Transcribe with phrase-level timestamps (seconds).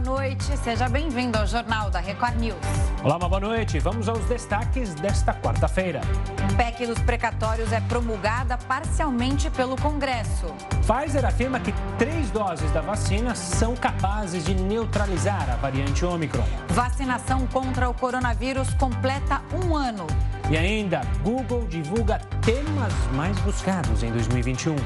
[0.00, 0.56] boa noite.
[0.58, 2.56] Seja bem-vindo ao Jornal da Record News.
[3.04, 3.78] Olá, uma boa noite.
[3.78, 6.00] Vamos aos destaques desta quarta-feira.
[6.56, 10.46] PEC dos precatórios é promulgada parcialmente pelo Congresso.
[10.86, 16.44] Pfizer afirma que três doses da vacina são capazes de neutralizar a variante Ômicron.
[16.68, 20.06] Vacinação contra o coronavírus completa um ano.
[20.50, 24.76] E ainda, Google divulga temas mais buscados em 2021.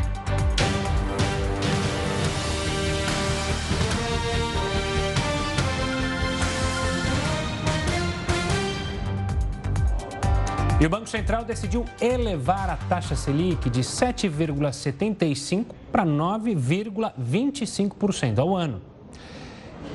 [10.84, 18.82] E o Banco Central decidiu elevar a taxa Selic de 7,75% para 9,25% ao ano.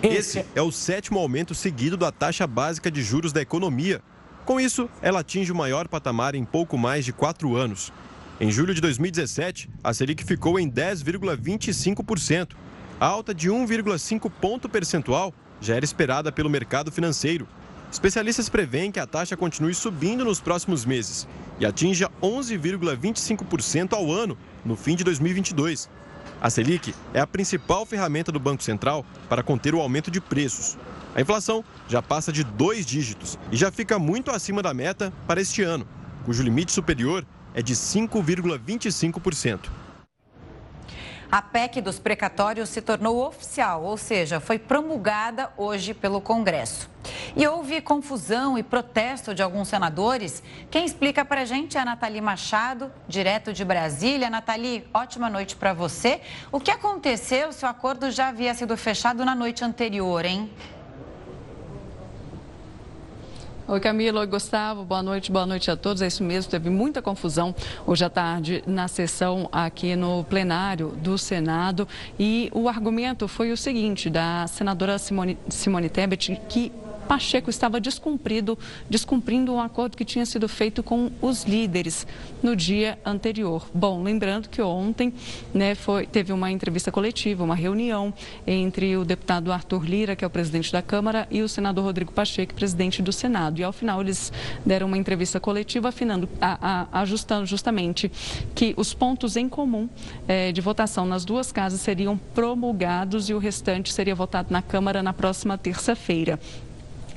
[0.02, 4.02] Esse é o sétimo aumento seguido da taxa básica de juros da economia.
[4.44, 7.94] Com isso, ela atinge o maior patamar em pouco mais de quatro anos.
[8.42, 12.56] Em julho de 2017, a Selic ficou em 10,25%.
[13.00, 17.48] A alta de 1,5 ponto percentual já era esperada pelo mercado financeiro.
[17.92, 21.28] Especialistas preveem que a taxa continue subindo nos próximos meses
[21.60, 25.90] e atinja 11,25% ao ano no fim de 2022.
[26.40, 30.78] A Selic é a principal ferramenta do Banco Central para conter o aumento de preços.
[31.16, 35.42] A inflação já passa de dois dígitos e já fica muito acima da meta para
[35.42, 35.88] este ano,
[36.26, 39.79] cujo limite superior é de 5,25%.
[41.32, 46.90] A PEC dos precatórios se tornou oficial, ou seja, foi promulgada hoje pelo Congresso.
[47.36, 50.42] E houve confusão e protesto de alguns senadores.
[50.72, 54.28] Quem explica para a gente é a Nathalie Machado, direto de Brasília.
[54.28, 56.20] Nathalie, ótima noite para você.
[56.52, 60.50] O que aconteceu se o acordo já havia sido fechado na noite anterior, hein?
[63.72, 64.22] Oi, Camila.
[64.22, 64.84] Oi, Gustavo.
[64.84, 66.02] Boa noite, boa noite a todos.
[66.02, 67.54] É isso mesmo, teve muita confusão
[67.86, 71.88] hoje à tarde na sessão aqui no plenário do Senado.
[72.20, 76.72] E o argumento foi o seguinte, da senadora Simone, Simone Tebet, que
[77.10, 78.56] Pacheco estava descumprido,
[78.88, 82.06] descumprindo um acordo que tinha sido feito com os líderes
[82.44, 83.68] no dia anterior.
[83.74, 85.12] Bom, lembrando que ontem
[85.52, 88.14] né, foi, teve uma entrevista coletiva, uma reunião
[88.46, 92.12] entre o deputado Arthur Lira, que é o presidente da Câmara, e o senador Rodrigo
[92.12, 93.60] Pacheco, presidente do Senado.
[93.60, 94.32] E ao final eles
[94.64, 98.12] deram uma entrevista coletiva, afinando, a, a, ajustando justamente
[98.54, 99.90] que os pontos em comum
[100.28, 105.02] é, de votação nas duas casas seriam promulgados e o restante seria votado na Câmara
[105.02, 106.40] na próxima terça-feira.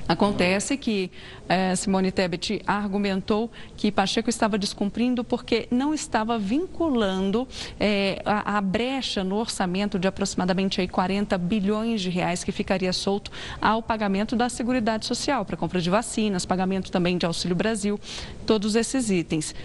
[0.07, 1.09] Acontece que
[1.47, 7.47] eh, Simone Tebet argumentou que Pacheco estava descumprindo porque não estava vinculando
[7.79, 12.91] eh, a, a, brecha no orçamento de aproximadamente aí, 40 bilhões de reais que ficaria
[12.91, 13.31] solto
[13.61, 17.99] ao pagamento da Seguridade Social, para compra de vacinas, pagamento também de Auxílio Brasil,
[18.45, 19.55] todos esses itens.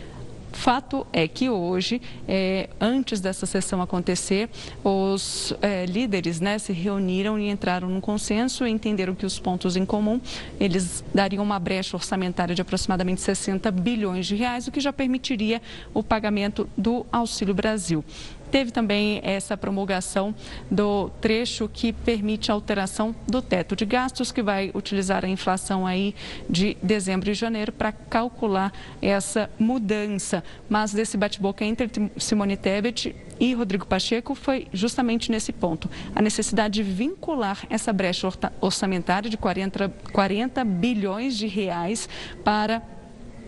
[0.52, 4.48] Fato é que hoje, é, antes dessa sessão acontecer,
[4.82, 9.76] os é, líderes né, se reuniram e entraram num consenso e entenderam que os pontos
[9.76, 10.20] em comum,
[10.58, 15.60] eles dariam uma brecha orçamentária de aproximadamente 60 bilhões de reais, o que já permitiria
[15.92, 18.04] o pagamento do Auxílio Brasil.
[18.50, 20.34] Teve também essa promulgação
[20.70, 25.86] do trecho que permite a alteração do teto de gastos, que vai utilizar a inflação
[25.86, 26.14] aí
[26.48, 30.42] de dezembro e janeiro para calcular essa mudança.
[30.68, 35.88] Mas desse bate-boca entre Simone Tebet e Rodrigo Pacheco foi justamente nesse ponto.
[36.14, 38.28] A necessidade de vincular essa brecha
[38.60, 42.08] orçamentária de 40, 40 bilhões de reais
[42.44, 42.82] para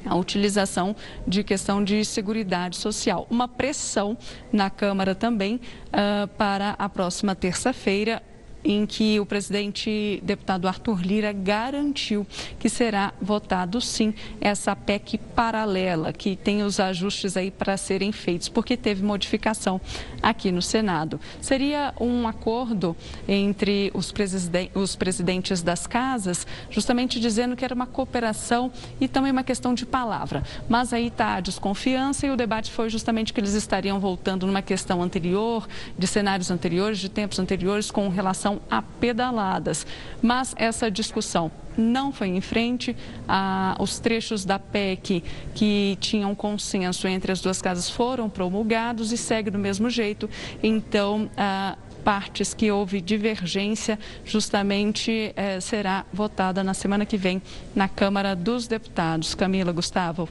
[0.04, 0.94] a utilização
[1.26, 3.26] de questão de seguridade social.
[3.30, 4.16] Uma pressão
[4.52, 8.22] na Câmara também uh, para a próxima terça-feira,
[8.64, 12.26] em que o presidente deputado Arthur Lira garantiu
[12.58, 18.48] que será votado sim essa PEC paralela, que tem os ajustes aí para serem feitos,
[18.48, 19.80] porque teve modificação
[20.22, 21.20] aqui no Senado.
[21.40, 27.86] Seria um acordo entre os, presiden os presidentes das casas, justamente dizendo que era uma
[27.86, 30.42] cooperação e também uma questão de palavra.
[30.68, 34.62] Mas aí está a desconfiança e o debate foi justamente que eles estariam voltando numa
[34.62, 39.86] questão anterior, de cenários anteriores, de tempos anteriores, com relação relação a pedaladas.
[40.20, 42.96] Mas essa discussão não foi em frente.
[43.28, 45.22] Ah, os trechos da PEC
[45.54, 50.28] que tinham consenso entre as duas casas foram promulgados e segue do mesmo jeito.
[50.62, 57.42] Então, ah, partes que houve divergência justamente eh, será votada na semana que vem
[57.74, 59.34] na Câmara dos Deputados.
[59.34, 60.26] Camila, Gustavo.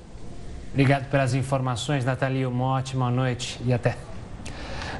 [0.72, 2.48] Obrigado pelas informações, Nathalie.
[2.48, 4.09] Uma ótima noite e até.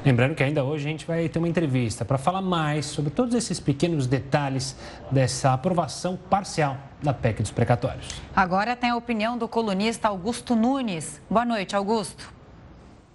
[0.02, 3.34] Lembrando que ainda hoje a gente vai ter uma entrevista para falar mais sobre todos
[3.34, 4.74] esses pequenos detalhes
[5.10, 8.08] dessa aprovação parcial da PEC dos precatórios.
[8.34, 11.20] Agora tem a opinião do colunista Augusto Nunes.
[11.28, 12.32] Boa noite, Augusto.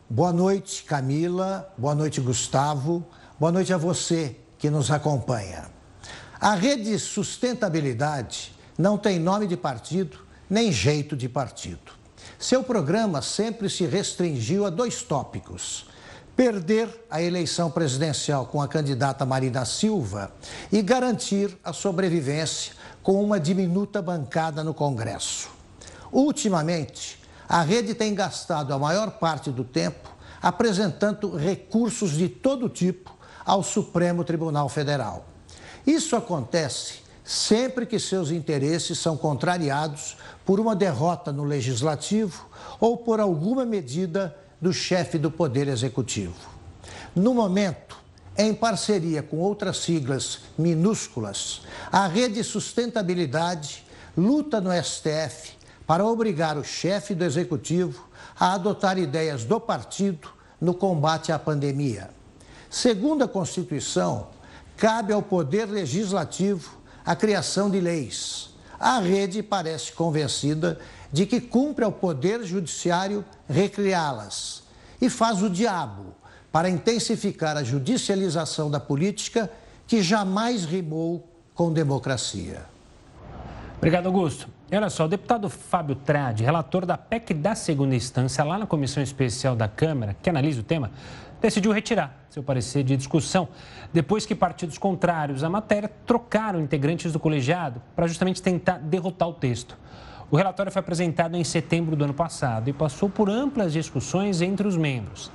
[0.07, 1.73] Boa noite, Camila.
[1.75, 3.03] Boa noite, Gustavo.
[3.39, 5.65] Boa noite a você que nos acompanha.
[6.39, 11.93] A rede sustentabilidade não tem nome de partido, nem jeito de partido.
[12.37, 15.87] Seu programa sempre se restringiu a dois tópicos:
[16.35, 20.31] perder a eleição presidencial com a candidata Marina Silva
[20.71, 25.49] e garantir a sobrevivência com uma diminuta bancada no Congresso.
[26.11, 33.15] Ultimamente, a rede tem gastado a maior parte do tempo apresentando recursos de todo tipo
[33.45, 35.25] ao Supremo Tribunal Federal.
[35.85, 42.47] Isso acontece sempre que seus interesses são contrariados por uma derrota no legislativo
[42.79, 44.35] ou por alguma medida
[44.65, 46.33] do chefe do Poder Executivo.
[47.15, 47.99] No momento,
[48.35, 53.85] em parceria com outras siglas minúsculas, a Rede Sustentabilidade
[54.17, 55.51] luta no STF
[55.85, 58.09] para obrigar o chefe do Executivo
[58.39, 60.29] a adotar ideias do partido
[60.59, 62.09] no combate à pandemia.
[62.67, 64.29] Segundo a Constituição,
[64.75, 68.49] cabe ao Poder Legislativo a criação de leis.
[68.79, 70.79] A rede parece convencida
[71.11, 74.63] de que cumpre ao Poder Judiciário recriá-las
[75.01, 76.15] e faz o diabo
[76.51, 79.51] para intensificar a judicialização da política
[79.85, 82.65] que jamais rimou com democracia.
[83.77, 84.47] Obrigado, Augusto.
[84.71, 88.65] E olha só, o deputado Fábio Trade, relator da PEC da segunda instância lá na
[88.65, 90.91] Comissão Especial da Câmara, que analisa o tema,
[91.39, 93.47] decidiu retirar seu parecer de discussão
[93.93, 99.33] depois que partidos contrários à matéria trocaram integrantes do colegiado para justamente tentar derrotar o
[99.33, 99.77] texto.
[100.31, 104.67] O relatório foi apresentado em setembro do ano passado e passou por amplas discussões entre
[104.67, 105.31] os membros.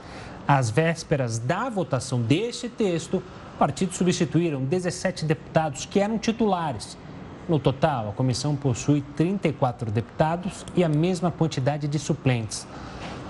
[0.49, 3.23] Às vésperas da votação deste texto,
[3.57, 6.99] partidos substituíram 17 deputados que eram titulares.
[7.49, 12.67] No total, a comissão possui 34 deputados e a mesma quantidade de suplentes.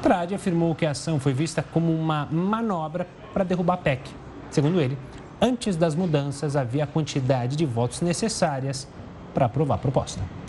[0.03, 4.11] Trade afirmou que a ação foi vista como uma manobra para derrubar a PEC.
[4.51, 4.97] Segundo ele,
[5.43, 8.89] antes das mudanças havia a quantidade de votos necessárias
[9.35, 10.40] para aprovar a proposta.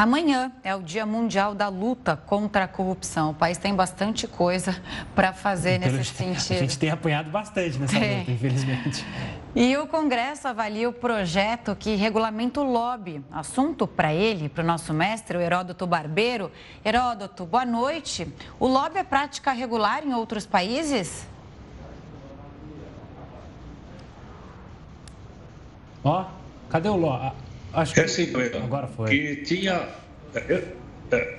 [0.00, 3.32] Amanhã é o Dia Mundial da Luta contra a Corrupção.
[3.32, 4.82] O país tem bastante coisa
[5.14, 6.56] para fazer então, nesse sentido.
[6.56, 8.20] A gente tem apanhado bastante nessa é.
[8.20, 9.04] luta, infelizmente.
[9.54, 13.22] E o Congresso avalia o projeto que regulamenta o lobby.
[13.30, 16.50] Assunto para ele, para o nosso mestre, o Heródoto Barbeiro.
[16.82, 18.26] Heródoto, boa noite.
[18.58, 21.28] O lobby é prática regular em outros países?
[26.02, 26.24] Ó,
[26.70, 27.49] cadê o lobby?
[27.72, 28.32] Acho que é sim,
[28.62, 29.10] agora foi.
[29.10, 29.88] Que tinha.
[30.48, 30.62] Eu,
[31.12, 31.38] é,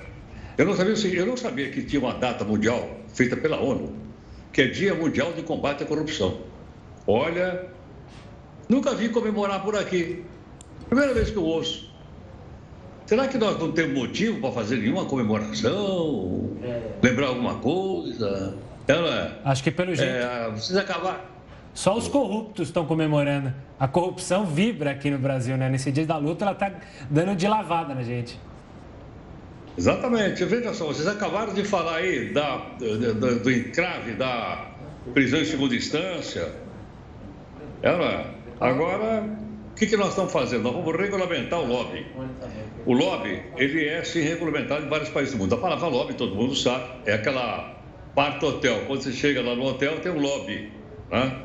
[0.58, 3.94] eu, não sabia, eu não sabia que tinha uma data mundial feita pela ONU,
[4.52, 6.40] que é Dia Mundial de Combate à Corrupção.
[7.06, 7.66] Olha,
[8.68, 10.24] nunca vi comemorar por aqui.
[10.88, 11.90] Primeira vez que eu ouço.
[13.06, 16.50] Será que nós não temos motivo para fazer nenhuma comemoração?
[17.02, 18.56] Lembrar alguma coisa?
[18.86, 20.10] Ela, Acho que pelo jeito.
[20.10, 21.31] É, precisa acabar.
[21.74, 23.52] Só os corruptos estão comemorando.
[23.78, 25.68] A corrupção vibra aqui no Brasil, né?
[25.68, 26.70] Nesse dia da luta, ela está
[27.10, 28.38] dando de lavada na gente.
[29.76, 30.44] Exatamente.
[30.44, 34.70] Veja só, vocês acabaram de falar aí da, do, do encrave da
[35.14, 36.52] prisão em segunda instância.
[37.80, 39.24] Ela, agora,
[39.72, 40.62] o que, que nós estamos fazendo?
[40.62, 42.06] Nós vamos regulamentar o lobby.
[42.84, 45.54] O lobby, ele é sim regulamentado em vários países do mundo.
[45.54, 47.74] A palavra lobby, todo mundo sabe, é aquela
[48.14, 48.82] parte hotel.
[48.86, 50.70] Quando você chega lá no hotel, tem um lobby.
[51.10, 51.36] Né?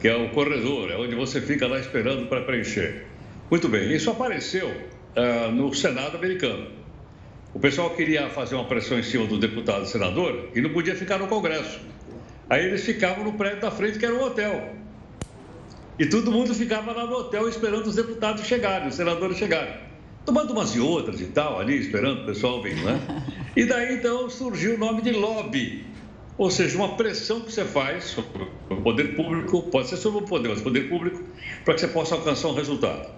[0.00, 3.06] Que é o corredor, é onde você fica lá esperando para preencher.
[3.50, 6.66] Muito bem, isso apareceu uh, no Senado americano.
[7.54, 10.94] O pessoal queria fazer uma pressão em cima do deputado e senador e não podia
[10.94, 11.80] ficar no Congresso.
[12.50, 14.74] Aí eles ficavam no prédio da frente, que era um hotel.
[15.98, 19.74] E todo mundo ficava lá no hotel esperando os deputados chegarem, os senadores chegarem.
[20.26, 23.00] Tomando umas e outras e tal, ali, esperando o pessoal vir, né?
[23.56, 25.86] E daí então surgiu o nome de lobby.
[26.38, 30.26] Ou seja, uma pressão que você faz sobre o poder público, pode ser sobre o
[30.26, 31.22] poder, mas poder público,
[31.64, 33.08] para que você possa alcançar um resultado.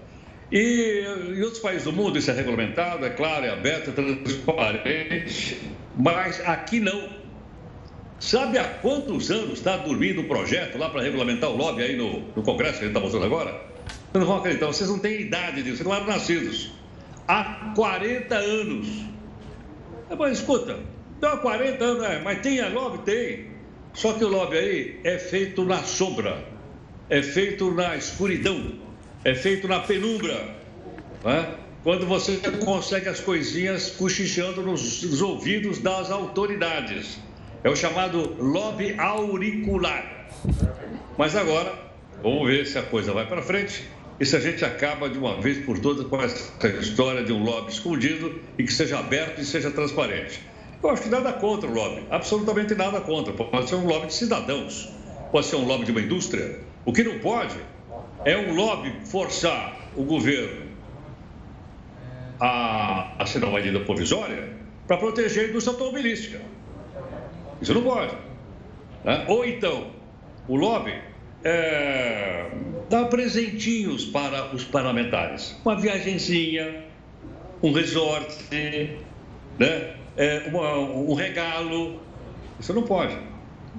[0.53, 1.05] E
[1.37, 5.59] em outros países do mundo isso é regulamentado, é claro, é aberto, é transparente,
[5.97, 7.19] mas aqui não.
[8.21, 11.97] Sabe há quantos anos está dormindo o um projeto lá para regulamentar o lobby aí
[11.97, 13.51] no, no Congresso que a gente está mostrando agora?
[14.11, 16.73] Vocês não vão acreditar, vocês não têm idade disso, vocês não eram nascidos.
[17.29, 18.89] Há 40 anos.
[20.19, 20.79] Mas escuta,
[21.19, 22.99] então, há 40 anos, é, mas tem a lobby?
[22.99, 23.47] Tem.
[23.93, 26.45] Só que o lobby aí é feito na sombra,
[27.11, 28.75] é feito na escuridão,
[29.25, 30.55] é feito na penumbra.
[31.25, 31.55] Né?
[31.83, 37.19] Quando você consegue as coisinhas cochichando nos, nos ouvidos das autoridades.
[37.65, 40.29] É o chamado lobby auricular.
[41.17, 41.75] Mas agora,
[42.23, 43.83] vamos ver se a coisa vai para frente
[44.21, 47.43] e se a gente acaba de uma vez por todas com essa história de um
[47.43, 50.41] lobby escondido e que seja aberto e seja transparente.
[50.83, 53.33] Eu acho que nada contra o lobby, absolutamente nada contra.
[53.33, 54.89] Pode ser um lobby de cidadãos,
[55.33, 56.61] pode ser um lobby de uma indústria.
[56.85, 57.57] O que não pode
[58.25, 60.69] é um lobby forçar o governo
[62.41, 64.57] a assinar uma medida provisória
[64.87, 66.41] para proteger a indústria automobilística.
[67.61, 68.15] Isso não pode.
[69.05, 69.25] Né?
[69.29, 69.91] Ou então,
[70.47, 70.95] o lobby
[71.43, 72.51] é,
[72.89, 75.61] dá presentinhos para os parlamentares.
[75.65, 76.85] Uma viagenzinha,
[77.63, 78.33] um resort,
[79.59, 79.98] né?
[80.19, 82.01] É, uma, um regalo.
[82.61, 83.17] Isso não pode.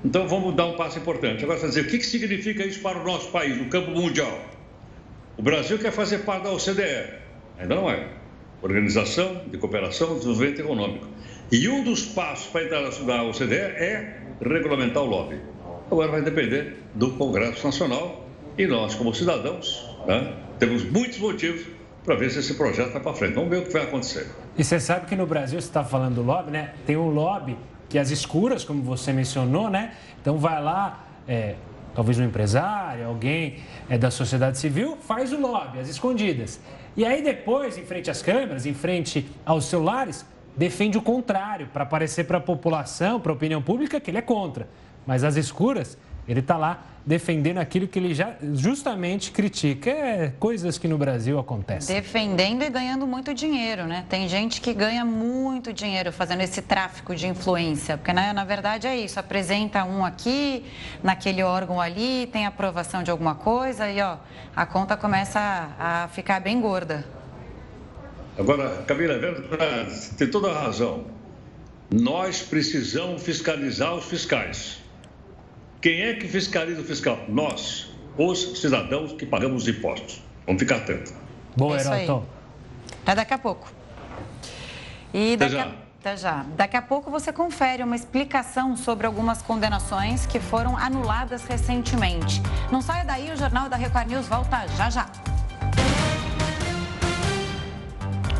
[0.03, 1.43] Então vamos dar um passo importante.
[1.43, 4.39] Agora, dizer, o que, que significa isso para o nosso país, no campo mundial?
[5.37, 7.13] O Brasil quer fazer parte da OCDE,
[7.59, 8.07] ainda não é.
[8.61, 11.07] Organização de Cooperação e Desenvolvimento Econômico.
[11.51, 15.39] E um dos passos para entrar na OCDE é regulamentar o lobby.
[15.91, 18.27] Agora vai depender do Congresso Nacional
[18.57, 21.65] e nós, como cidadãos, né, temos muitos motivos
[22.09, 23.35] para ver se esse projeto vai para frente.
[23.35, 24.25] Vamos ver o que vai acontecer.
[24.57, 26.73] E você sabe que no Brasil, você está falando do lobby, né?
[26.83, 27.55] Tem um lobby
[27.87, 29.93] que as escuras, como você mencionou, né?
[30.19, 31.53] Então vai lá, é,
[31.93, 36.59] talvez um empresário, alguém é, da sociedade civil, faz o lobby, as escondidas.
[36.97, 40.25] E aí depois, em frente às câmeras, em frente aos celulares,
[40.57, 44.23] defende o contrário, para aparecer para a população, para a opinião pública, que ele é
[44.23, 44.67] contra.
[45.05, 45.95] Mas às escuras,
[46.31, 49.89] ele está lá defendendo aquilo que ele já justamente critica.
[49.89, 51.95] É coisas que no Brasil acontecem.
[51.95, 54.05] Defendendo e ganhando muito dinheiro, né?
[54.07, 57.97] Tem gente que ganha muito dinheiro fazendo esse tráfico de influência.
[57.97, 59.19] Porque, né, na verdade, é isso.
[59.19, 60.63] Apresenta um aqui,
[61.01, 64.17] naquele órgão ali, tem aprovação de alguma coisa e, ó,
[64.55, 67.05] a conta começa a, a ficar bem gorda.
[68.37, 71.05] Agora, Camila, é verdade, tem toda a razão.
[71.91, 74.79] Nós precisamos fiscalizar os fiscais.
[75.81, 77.19] Quem é que fiscaliza o fiscal?
[77.29, 80.21] Nós, os cidadãos que pagamos os impostos.
[80.45, 81.13] Vamos ficar atentos.
[81.55, 82.27] Boa, é Heroto.
[83.01, 83.71] Até daqui a pouco.
[85.13, 85.75] E daqui Até já.
[85.75, 85.89] A...
[85.99, 86.45] Até já.
[86.55, 92.41] Daqui a pouco você confere uma explicação sobre algumas condenações que foram anuladas recentemente.
[92.71, 95.09] Não saia daí, o Jornal da Record News volta já já.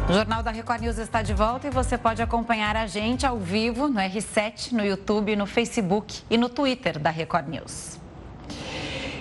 [0.10, 3.38] O Jornal da Record News está de volta e você pode acompanhar a gente ao
[3.38, 8.00] vivo no R7, no YouTube, no Facebook e no Twitter da Record News.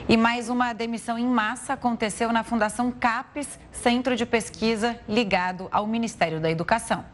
[0.09, 5.87] E mais uma demissão em massa aconteceu na Fundação CAPES, centro de pesquisa ligado ao
[5.87, 7.04] Ministério da Educação.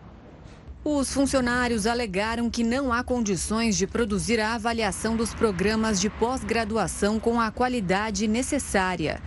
[0.85, 7.19] Os funcionários alegaram que não há condições de produzir a avaliação dos programas de pós-graduação
[7.19, 9.21] com a qualidade necessária.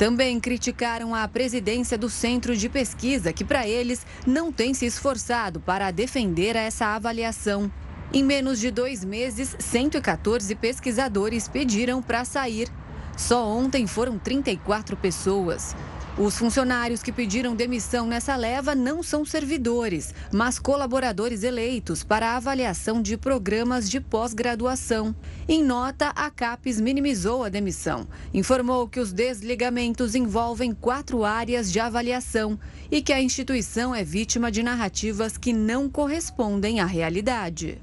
[0.00, 5.60] Também criticaram a presidência do centro de pesquisa, que para eles não tem se esforçado
[5.60, 7.70] para defender essa avaliação.
[8.10, 12.70] Em menos de dois meses, 114 pesquisadores pediram para sair.
[13.14, 15.76] Só ontem foram 34 pessoas.
[16.18, 23.00] Os funcionários que pediram demissão nessa leva não são servidores, mas colaboradores eleitos para avaliação
[23.00, 25.14] de programas de pós-graduação.
[25.48, 28.06] Em nota, a CAPES minimizou a demissão.
[28.34, 32.58] Informou que os desligamentos envolvem quatro áreas de avaliação
[32.90, 37.78] e que a instituição é vítima de narrativas que não correspondem à realidade.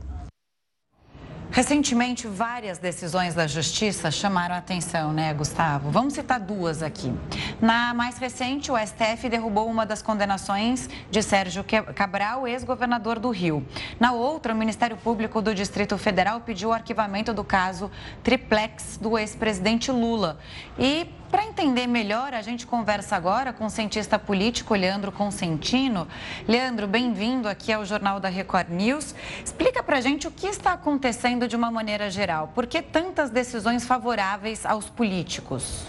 [1.50, 5.90] Recentemente, várias decisões da Justiça chamaram a atenção, né, Gustavo?
[5.90, 7.12] Vamos citar duas aqui.
[7.60, 13.66] Na mais recente, o STF derrubou uma das condenações de Sérgio Cabral, ex-governador do Rio.
[14.00, 17.90] Na outra, o Ministério Público do Distrito Federal pediu o arquivamento do caso
[18.24, 20.38] Triplex do ex-presidente Lula.
[20.78, 26.08] E para entender melhor, a gente conversa agora com o cientista político Leandro Consentino.
[26.48, 29.14] Leandro, bem-vindo aqui ao Jornal da Record News.
[29.44, 32.52] Explica para a gente o que está acontecendo de uma maneira geral.
[32.56, 35.88] Por que tantas decisões favoráveis aos políticos?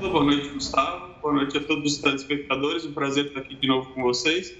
[0.00, 1.14] Boa noite, Gustavo.
[1.22, 2.84] Boa noite a todos os telespectadores.
[2.84, 4.52] Um prazer estar aqui de novo com vocês.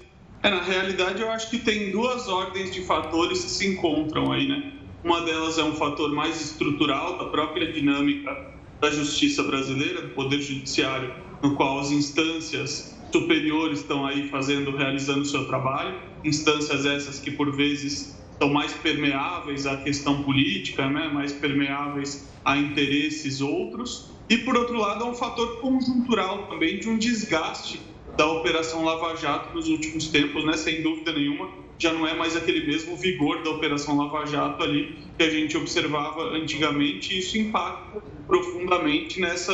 [0.43, 4.47] É, na realidade, eu acho que tem duas ordens de fatores que se encontram aí,
[4.47, 4.71] né?
[5.03, 10.41] Uma delas é um fator mais estrutural da própria dinâmica da justiça brasileira, do Poder
[10.41, 17.19] Judiciário, no qual as instâncias superiores estão aí fazendo, realizando o seu trabalho, instâncias essas
[17.19, 21.09] que por vezes são mais permeáveis à questão política, né?
[21.13, 24.09] mais permeáveis a interesses outros.
[24.27, 27.79] E, por outro lado, é um fator conjuntural também de um desgaste
[28.17, 30.53] da Operação Lava Jato nos últimos tempos, né?
[30.53, 34.95] sem dúvida nenhuma, já não é mais aquele mesmo vigor da Operação Lava Jato ali
[35.17, 39.53] que a gente observava antigamente, e isso impacta profundamente nessa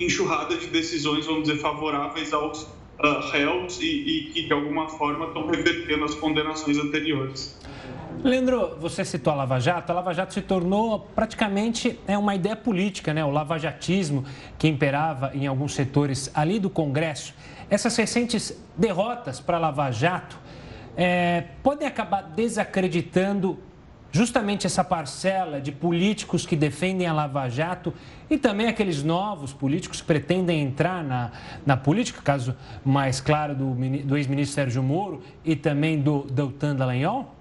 [0.00, 5.46] enxurrada de decisões, vamos dizer, favoráveis aos uh, réus e, que, de alguma forma, estão
[5.46, 7.56] revertendo as condenações anteriores.
[8.24, 9.92] Leandro, você citou a Lava Jato.
[9.92, 13.24] A Lava Jato se tornou praticamente é uma ideia política, né?
[13.24, 14.24] O lavajatismo
[14.58, 17.32] que imperava em alguns setores ali do Congresso.
[17.70, 20.47] Essas recentes derrotas para a Lava Jato
[20.98, 23.56] é, podem acabar desacreditando
[24.10, 27.94] justamente essa parcela de políticos que defendem a Lava Jato
[28.28, 31.30] e também aqueles novos políticos que pretendem entrar na,
[31.64, 33.74] na política, caso mais claro do,
[34.04, 37.32] do ex-ministro Sérgio Moro e também do Deltan Dallagnol?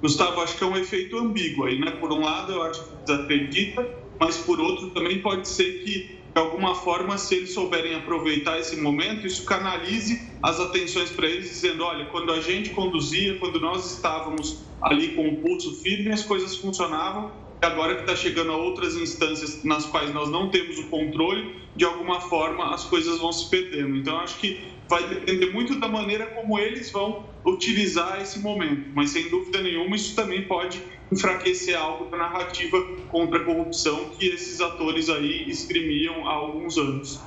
[0.00, 1.92] Gustavo, acho que é um efeito ambíguo aí, né?
[1.92, 3.86] Por um lado, eu acho que desacredita,
[4.18, 8.76] mas por outro também pode ser que de alguma forma, se eles souberem aproveitar esse
[8.76, 13.94] momento, isso canalize as atenções para eles, dizendo: olha, quando a gente conduzia, quando nós
[13.94, 17.32] estávamos ali com o pulso firme, as coisas funcionavam.
[17.62, 21.56] E agora que está chegando a outras instâncias nas quais nós não temos o controle,
[21.76, 23.96] de alguma forma as coisas vão se perdendo.
[23.96, 28.90] Então, acho que vai depender muito da maneira como eles vão utilizar esse momento.
[28.94, 32.76] Mas, sem dúvida nenhuma, isso também pode enfraquecer algo da narrativa
[33.08, 37.20] contra a corrupção que esses atores aí esgrimiam há alguns anos.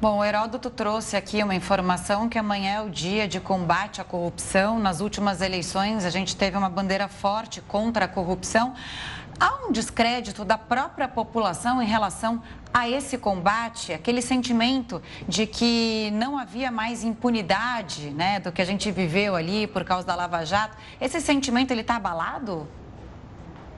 [0.00, 4.04] Bom, o Heródoto trouxe aqui uma informação que amanhã é o dia de combate à
[4.04, 4.80] corrupção.
[4.80, 8.74] Nas últimas eleições, a gente teve uma bandeira forte contra a corrupção.
[9.38, 12.42] Há um descrédito da própria população em relação
[12.74, 18.64] a esse combate, aquele sentimento de que não havia mais impunidade né, do que a
[18.64, 20.76] gente viveu ali por causa da Lava Jato.
[21.00, 22.66] Esse sentimento ele está abalado?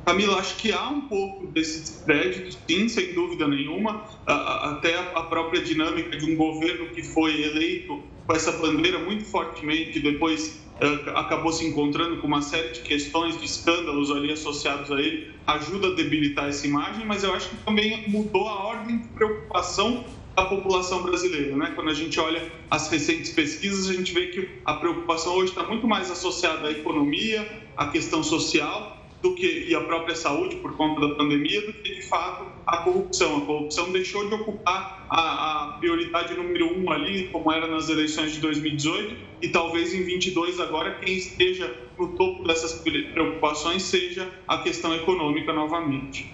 [0.05, 4.05] Camila, acho que há um pouco desse crédito, sim, sem dúvida nenhuma.
[4.27, 10.01] Até a própria dinâmica de um governo que foi eleito com essa bandeira muito fortemente,
[10.01, 15.01] depois eh, acabou se encontrando com uma série de questões, de escândalos ali associados a
[15.01, 19.09] ele, ajuda a debilitar essa imagem, mas eu acho que também mudou a ordem de
[19.09, 21.55] preocupação da população brasileira.
[21.55, 21.73] Né?
[21.75, 25.63] Quando a gente olha as recentes pesquisas, a gente vê que a preocupação hoje está
[25.65, 28.94] muito mais associada à economia, à questão social
[29.25, 32.77] do que e a própria saúde por conta da pandemia do que de fato a
[32.79, 33.39] corrupção.
[33.39, 38.33] A corrupção deixou de ocupar a, a prioridade número um ali, como era nas eleições
[38.33, 44.59] de 2018, e talvez em 22 agora quem esteja no topo dessas preocupações seja a
[44.59, 46.31] questão econômica novamente.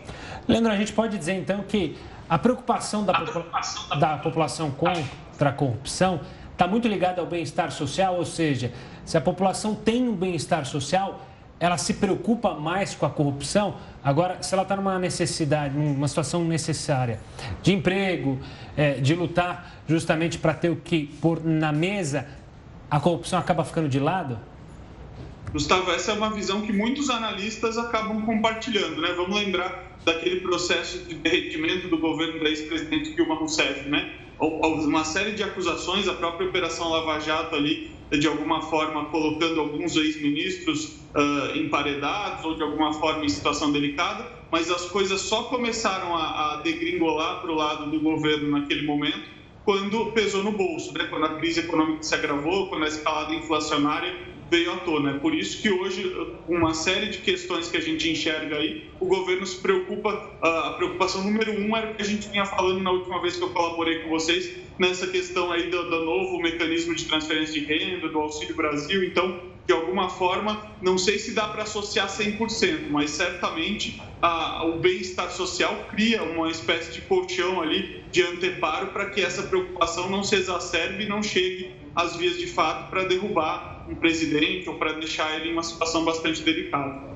[0.49, 1.94] Leandro, a gente pode dizer então que
[2.28, 7.26] a preocupação da, a preocupação da, da população contra a corrupção está muito ligada ao
[7.26, 8.73] bem-estar social, ou seja,
[9.04, 11.29] se a população tem um bem-estar social,
[11.60, 13.76] ela se preocupa mais com a corrupção.
[14.02, 17.20] Agora, se ela está numa necessidade, numa situação necessária
[17.62, 18.40] de emprego,
[18.75, 22.26] é, de lutar justamente para ter o que pôr na mesa,
[22.90, 24.38] a corrupção acaba ficando de lado?
[25.52, 29.12] Gustavo, essa é uma visão que muitos analistas acabam compartilhando, né?
[29.14, 34.14] Vamos lembrar daquele processo de derretimento do governo da ex-presidente Dilma Rousseff, né?
[34.38, 39.94] Uma série de acusações, a própria Operação Lava Jato ali de alguma forma colocando alguns
[39.96, 46.16] ex-ministros uh, emparedados ou de alguma forma em situação delicada, mas as coisas só começaram
[46.16, 51.04] a, a degringolar para o lado do governo naquele momento quando pesou no bolso, né?
[51.04, 55.13] quando a crise econômica se agravou, quando a escalada inflacionária veio à tona.
[55.13, 56.13] É por isso que hoje,
[56.49, 61.23] uma série de questões que a gente enxerga aí, o governo se preocupa, a preocupação
[61.25, 64.00] número um era o que a gente vinha falando na última vez que eu colaborei
[64.00, 68.56] com vocês, nessa questão aí do, do novo mecanismo de transferência de renda, do Auxílio
[68.56, 69.04] Brasil.
[69.04, 74.78] Então, de alguma forma, não sei se dá para associar 100%, mas certamente a, o
[74.80, 80.25] bem-estar social cria uma espécie de colchão ali de anteparo para que essa preocupação não
[80.25, 84.93] se exacerbe e não chegue às vias de fato para derrubar um presidente ou para
[84.95, 87.10] deixar ele em uma situação bastante delicada.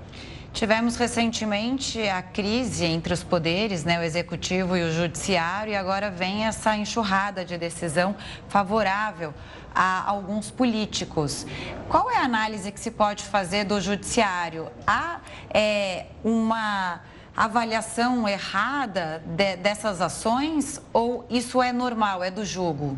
[0.55, 6.12] Tivemos recentemente a crise entre os poderes, né, o executivo e o judiciário, e agora
[6.12, 8.14] vem essa enxurrada de decisão
[8.48, 9.35] favorável
[9.74, 11.44] a alguns políticos.
[11.88, 14.68] Qual é a análise que se pode fazer do judiciário?
[14.87, 15.22] Há
[15.53, 17.00] é, uma
[17.37, 22.96] avaliação errada de, dessas ações ou isso é normal, é do jogo?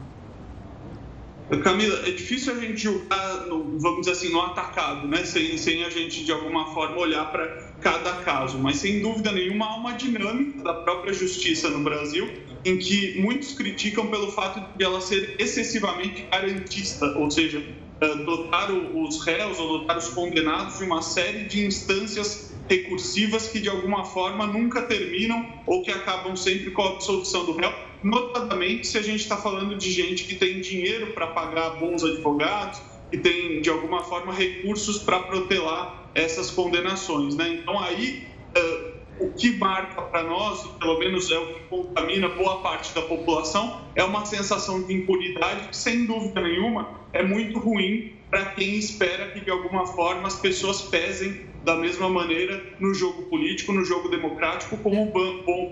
[1.63, 5.25] Camila, é difícil a gente julgar, vamos dizer assim, no atacado, né?
[5.25, 7.47] Sem, sem a gente, de alguma forma, olhar para
[7.81, 8.59] cada caso.
[8.59, 12.29] Mas, sem dúvida nenhuma, há uma dinâmica da própria justiça no Brasil
[12.65, 17.63] em que muitos criticam pelo fato de ela ser excessivamente garantista, ou seja,
[18.01, 23.61] eh, dotar os réus ou dotar os condenados de uma série de instâncias recursivas que,
[23.61, 27.73] de alguma forma, nunca terminam ou que acabam sempre com a absolução do réu
[28.07, 32.81] notadamente se a gente está falando de gente que tem dinheiro para pagar bons advogados,
[33.11, 37.35] que tem, de alguma forma, recursos para protelar essas condenações.
[37.35, 37.59] Né?
[37.61, 42.61] Então, aí, uh, o que marca para nós, pelo menos é o que contamina boa
[42.63, 48.13] parte da população, é uma sensação de impunidade que, sem dúvida nenhuma, é muito ruim
[48.31, 53.25] para quem espera que, de alguma forma, as pessoas pesem da mesma maneira no jogo
[53.25, 55.13] político, no jogo democrático, como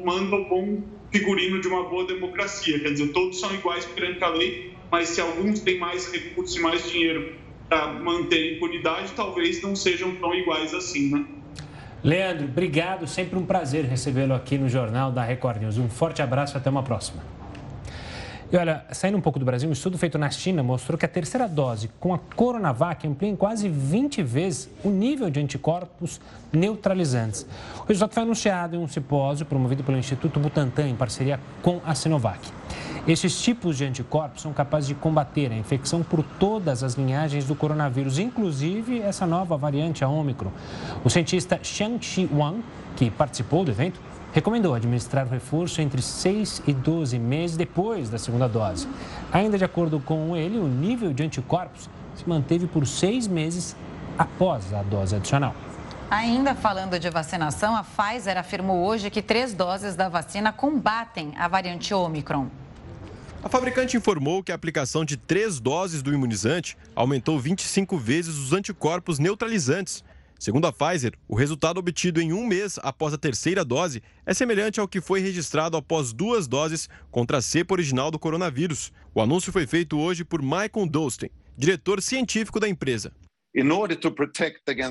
[0.05, 2.81] manda o bom figurino de uma boa democracia.
[2.81, 6.61] Quer dizer, todos são iguais perante a lei, mas se alguns têm mais recursos e
[6.61, 7.37] mais dinheiro
[7.69, 11.25] para manter a impunidade, talvez não sejam tão iguais assim, né?
[12.03, 13.07] Leandro, obrigado.
[13.07, 15.79] Sempre um prazer recebê-lo aqui no Jornal da Record News.
[15.79, 17.23] Um forte abraço e até uma próxima.
[18.55, 21.09] E olha, saindo um pouco do Brasil, um estudo feito na China mostrou que a
[21.09, 26.21] terceira dose com a Coronavac amplia em quase 20 vezes o nível de anticorpos
[26.53, 27.45] neutralizantes.
[27.81, 31.97] O resultado foi anunciado em um simpósio promovido pelo Instituto Butantan em parceria com a
[31.97, 32.49] Sinovac.
[33.09, 37.57] Esses tipos de anticorpos são capazes de combater a infecção por todas as linhagens do
[37.57, 40.53] coronavírus, inclusive essa nova variante, a Ômicron.
[41.03, 42.63] O cientista Shang-Chi Wang,
[42.95, 44.01] que participou do evento,
[44.35, 48.89] recomendou administrar o reforço entre 6 e 12 meses depois da segunda dose.
[49.33, 53.77] Ainda de acordo com ele, o nível de anticorpos se manteve por seis meses
[54.19, 55.55] após a dose adicional.
[56.11, 61.47] Ainda falando de vacinação, a Pfizer afirmou hoje que três doses da vacina combatem a
[61.47, 62.49] variante Omicron.
[63.43, 68.53] A fabricante informou que a aplicação de três doses do imunizante aumentou 25 vezes os
[68.53, 70.03] anticorpos neutralizantes
[70.45, 74.79] Segundo a Pfizer, o resultado obtido em um mês após a terceira dose é semelhante
[74.79, 78.93] ao que foi registrado após duas doses contra a cepa original do coronavírus.
[79.15, 83.11] O anúncio foi feito hoje por Michael Dolsten, diretor científico da empresa.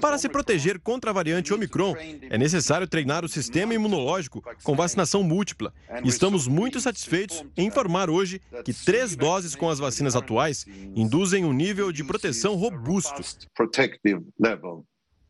[0.01, 5.21] Para se proteger contra a variante Omicron, é necessário treinar o sistema imunológico com vacinação
[5.21, 5.71] múltipla.
[6.03, 11.45] E estamos muito satisfeitos em informar hoje que três doses com as vacinas atuais induzem
[11.45, 13.21] um nível de proteção robusto.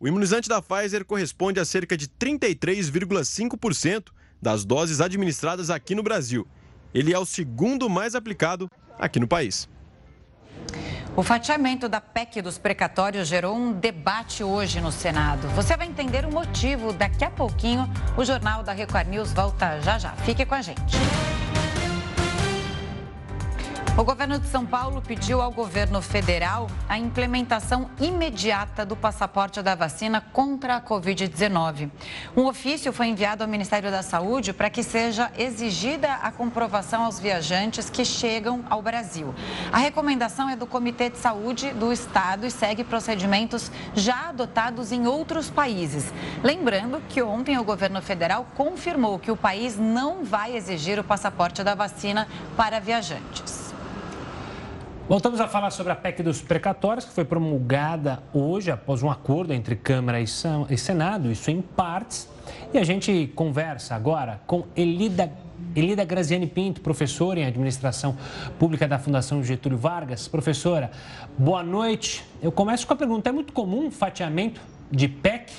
[0.04, 4.08] O imunizante da Pfizer corresponde a cerca de 33,5%
[4.42, 6.46] das doses administradas aqui no Brasil.
[6.94, 9.70] Ele é o segundo mais aplicado aqui no país.
[11.16, 15.48] O fatiamento da PEC dos precatórios gerou um debate hoje no Senado.
[15.56, 17.90] Você vai entender o motivo daqui a pouquinho.
[18.18, 20.12] O Jornal da Record News volta já já.
[20.18, 20.98] Fique com a gente.
[23.96, 29.76] O governo de São Paulo pediu ao governo federal a implementação imediata do passaporte da
[29.76, 31.92] vacina contra a Covid-19.
[32.36, 37.20] Um ofício foi enviado ao Ministério da Saúde para que seja exigida a comprovação aos
[37.20, 39.32] viajantes que chegam ao Brasil.
[39.72, 45.06] A recomendação é do Comitê de Saúde do Estado e segue procedimentos já adotados em
[45.06, 46.12] outros países.
[46.44, 51.64] Lembrando que ontem o governo federal confirmou que o país não vai exigir o passaporte
[51.64, 52.28] da vacina
[52.58, 53.63] para viajantes.
[55.06, 59.52] Voltamos a falar sobre a PEC dos precatórios, que foi promulgada hoje após um acordo
[59.52, 62.30] entre Câmara e Senado, isso em partes.
[62.74, 65.30] E a gente conversa agora com Elida,
[65.76, 68.18] Elida Graziani Pinto, professora em Administração
[68.58, 70.30] Pública da Fundação Getúlio Vargas.
[70.30, 70.90] Professora,
[71.38, 72.24] boa noite.
[72.42, 75.52] Eu começo com a pergunta: é muito comum fatiamento de PEC?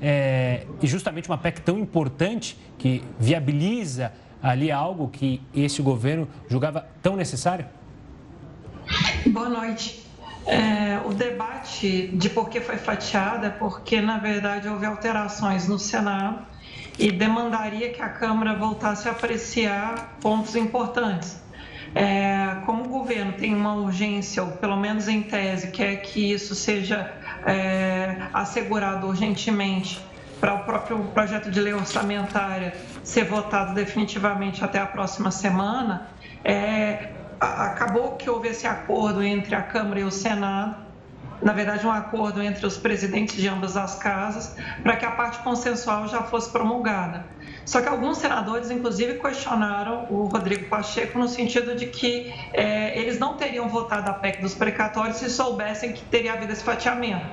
[0.00, 4.10] É, e justamente uma PEC tão importante que viabiliza
[4.42, 7.66] ali algo que esse governo julgava tão necessário?
[9.36, 10.02] Boa noite.
[10.46, 15.78] É, o debate de por que foi fatiada é porque, na verdade, houve alterações no
[15.78, 16.38] Senado
[16.98, 21.38] e demandaria que a Câmara voltasse a apreciar pontos importantes.
[21.94, 26.54] É, como o governo tem uma urgência, ou pelo menos em tese, quer que isso
[26.54, 27.12] seja
[27.44, 30.00] é, assegurado urgentemente
[30.40, 36.08] para o próprio projeto de lei orçamentária ser votado definitivamente até a próxima semana,
[36.42, 40.76] é, acabou que houve esse acordo entre a Câmara e o Senado,
[41.42, 45.38] na verdade um acordo entre os presidentes de ambas as casas, para que a parte
[45.40, 47.24] consensual já fosse promulgada.
[47.64, 53.18] Só que alguns senadores, inclusive, questionaram o Rodrigo Pacheco no sentido de que é, eles
[53.18, 57.26] não teriam votado a PEC dos precatórios se soubessem que teria havido esse fatiamento.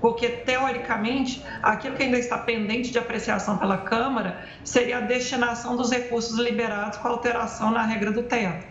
[0.00, 5.90] Porque, teoricamente, aquilo que ainda está pendente de apreciação pela Câmara seria a destinação dos
[5.90, 8.69] recursos liberados com alteração na regra do teto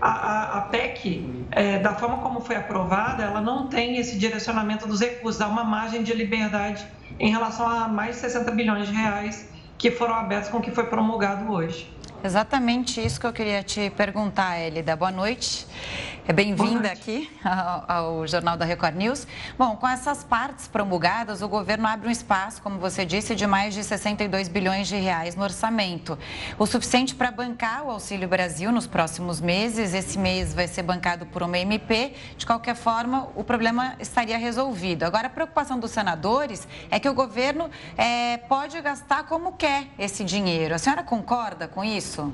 [0.00, 5.00] a, a, PEC, é, da forma como foi aprovada, ela não tem esse direcionamento dos
[5.00, 6.86] recursos, há uma margem de liberdade
[7.18, 10.70] em relação a mais de 60 bilhões de reais que foram abertos com o que
[10.70, 11.92] foi promulgado hoje.
[12.22, 14.96] Exatamente isso que eu queria te perguntar, Elida.
[14.96, 15.66] Boa noite.
[16.28, 19.26] É bem-vinda aqui ao, ao, Jornal da Record News.
[19.56, 23.72] Bom, com essas partes promulgadas, o governo abre um espaço, como você disse, de mais
[23.72, 26.18] de 62 bilhões de reais no orçamento.
[26.58, 29.94] O suficiente para bancar o Auxílio Brasil nos próximos meses.
[29.94, 32.12] Esse mês vai ser bancado por uma MP.
[32.36, 35.04] De qualquer forma, o problema estaria resolvido.
[35.04, 40.22] Agora, a preocupação dos senadores é que o governo é, pode gastar como quer esse
[40.24, 40.74] dinheiro.
[40.74, 42.30] A senhora concorda com isso?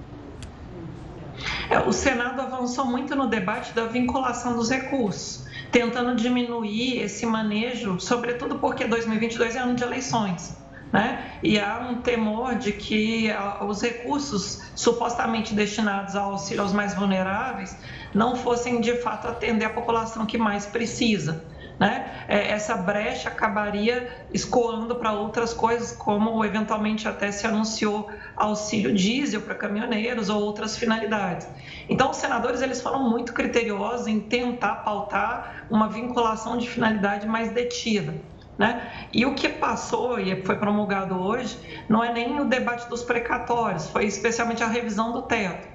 [1.70, 7.98] É, o Senado avançou muito no debate da vinculação dos recursos, tentando diminuir esse manejo,
[7.98, 10.56] sobretudo porque 2022 é ano de eleições.
[10.92, 11.38] Né?
[11.42, 13.28] E há um temor de que
[13.66, 17.76] os recursos supostamente destinados ao auxílio aos mais vulneráveis
[18.14, 21.44] não fossem de fato atender a população que mais precisa.
[21.78, 28.94] Né, é, essa brecha acabaria escoando para outras coisas, como eventualmente até se anunciou auxílio
[28.94, 31.48] diesel para caminhoneiros ou outras finalidades.
[31.88, 37.50] Então, os senadores eles foram muito criteriosos em tentar pautar uma vinculação de finalidade mais
[37.50, 38.14] detida.
[38.56, 39.08] Né?
[39.12, 41.58] E o que passou e foi promulgado hoje
[41.88, 45.66] não é nem o debate dos precatórios, foi especialmente a revisão do teto.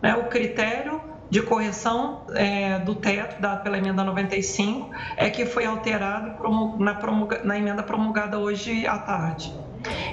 [0.00, 0.14] Né?
[0.14, 6.36] O critério de correção é, do teto dado pela emenda 95 é que foi alterado
[6.78, 9.52] na, promulga, na emenda promulgada hoje à tarde.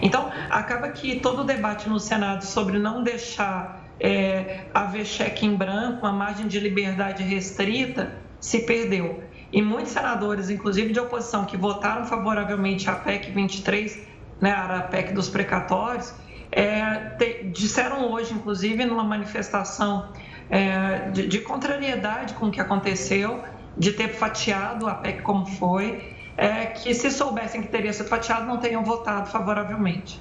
[0.01, 5.55] Então, acaba que todo o debate no Senado sobre não deixar é, haver cheque em
[5.55, 9.23] branco, uma margem de liberdade restrita, se perdeu.
[9.51, 13.99] E muitos senadores, inclusive de oposição, que votaram favoravelmente à PEC 23,
[14.41, 16.13] né, a PEC dos precatórios,
[16.51, 20.09] é, te, disseram hoje, inclusive, numa manifestação
[20.49, 23.43] é, de, de, contrariedade com o que aconteceu,
[23.77, 28.45] de ter fatiado a PEC como foi, é, que se soubessem que teria sido fatiado,
[28.45, 30.19] não teriam votado favoravelmente.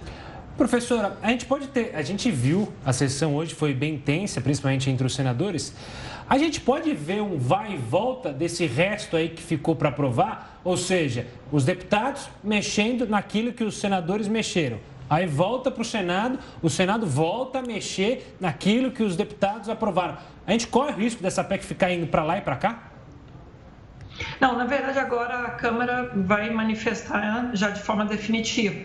[0.57, 4.89] Professora, a gente pode ter, a gente viu a sessão hoje foi bem intensa, principalmente
[4.89, 5.75] entre os senadores.
[6.31, 10.61] A gente pode ver um vai e volta desse resto aí que ficou para aprovar,
[10.65, 14.79] ou seja, os deputados mexendo naquilo que os senadores mexeram.
[15.09, 20.17] Aí volta para o Senado, o Senado volta a mexer naquilo que os deputados aprovaram.
[20.47, 22.91] A gente corre o risco dessa PEC ficar indo para lá e para cá?
[24.41, 28.77] Não, na verdade agora a Câmara vai manifestar já de forma definitiva.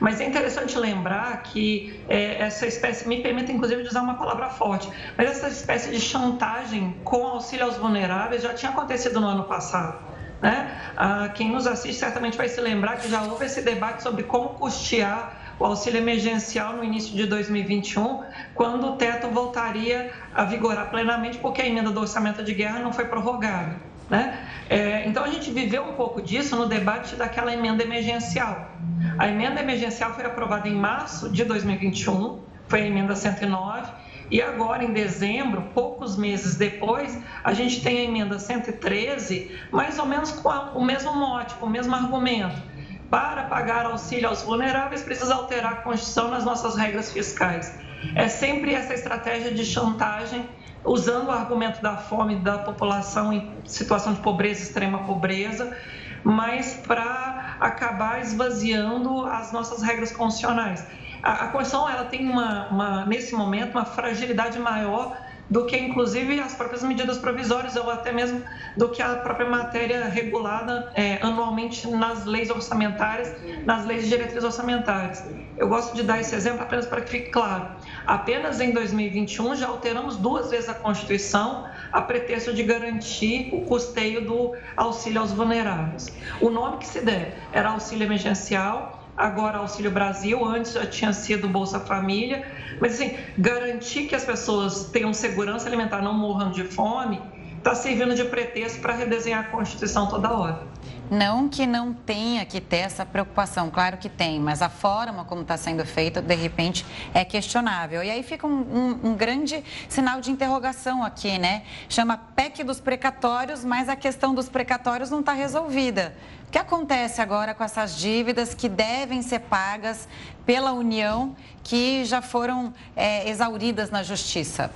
[0.00, 4.48] Mas é interessante lembrar que é, essa espécie, me permite inclusive de usar uma palavra
[4.48, 9.44] forte, mas essa espécie de chantagem com auxílio aos vulneráveis já tinha acontecido no ano
[9.44, 9.98] passado.
[10.40, 10.70] Né?
[10.96, 14.50] Ah, quem nos assiste certamente vai se lembrar que já houve esse debate sobre como
[14.50, 18.22] custear o auxílio emergencial no início de 2021,
[18.54, 22.92] quando o teto voltaria a vigorar plenamente, porque a emenda do orçamento de guerra não
[22.92, 23.76] foi prorrogada.
[24.08, 24.38] Né?
[24.70, 28.70] É, então a gente viveu um pouco disso no debate daquela emenda emergencial.
[29.18, 33.92] A emenda emergencial foi aprovada em março de 2021, foi a emenda 109,
[34.30, 40.06] e agora em dezembro, poucos meses depois, a gente tem a emenda 113, mais ou
[40.06, 42.77] menos com o mesmo mote, com o mesmo argumento
[43.10, 47.74] para pagar auxílio aos vulneráveis, precisa alterar a Constituição nas nossas regras fiscais.
[48.14, 50.48] É sempre essa estratégia de chantagem,
[50.84, 55.76] usando o argumento da fome da população em situação de pobreza, extrema pobreza,
[56.22, 60.86] mas para acabar esvaziando as nossas regras constitucionais.
[61.22, 65.16] A, Constituição ela tem uma, uma, nesse momento uma fragilidade maior
[65.50, 68.42] do que inclusive as próprias medidas provisórias ou até mesmo
[68.76, 73.34] do que a própria matéria regulada é, anualmente nas leis orçamentárias,
[73.64, 75.24] nas leis de diretrizes orçamentárias.
[75.56, 77.68] Eu gosto de dar esse exemplo apenas para que fique claro.
[78.06, 84.24] Apenas em 2021 já alteramos duas vezes a Constituição a pretexto de garantir o custeio
[84.24, 86.08] do auxílio aos vulneráveis.
[86.40, 91.48] O nome que se der era auxílio emergencial agora Auxílio Brasil, antes já tinha sido
[91.48, 92.46] Bolsa Família,
[92.80, 97.20] mas assim, garantir que as pessoas tenham segurança alimentar, não morram de fome,
[97.58, 100.62] está servindo de pretexto para redesenhar a Constituição toda hora.
[101.10, 105.42] Não que não tenha que ter essa preocupação, claro que tem, mas a forma como
[105.42, 108.02] está sendo feita, de repente, é questionável.
[108.02, 111.62] E aí fica um, um, um, grande sinal de interrogação aqui, né?
[111.88, 116.14] Chama PEC dos precatórios, mas a questão dos precatórios não está resolvida.
[116.46, 120.08] O que acontece agora com essas dívidas que devem ser pagas
[120.44, 124.70] pela União, que já foram é, exauridas na Justiça?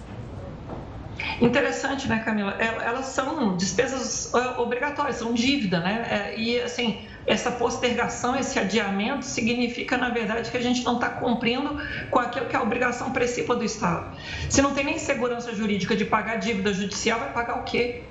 [1.41, 2.53] Interessante, né, Camila?
[2.59, 6.07] Elas são despesas é, obrigatórias, são dívida, né?
[6.11, 11.09] É, e, assim, essa postergação, esse adiamento, significa, na verdade, que a gente não está
[11.09, 11.81] cumprindo
[12.11, 14.17] com aquilo que é a obrigação principal do Estado.
[14.49, 18.03] Se não tem nem segurança jurídica de pagar dívida judicial, vai pagar o quê?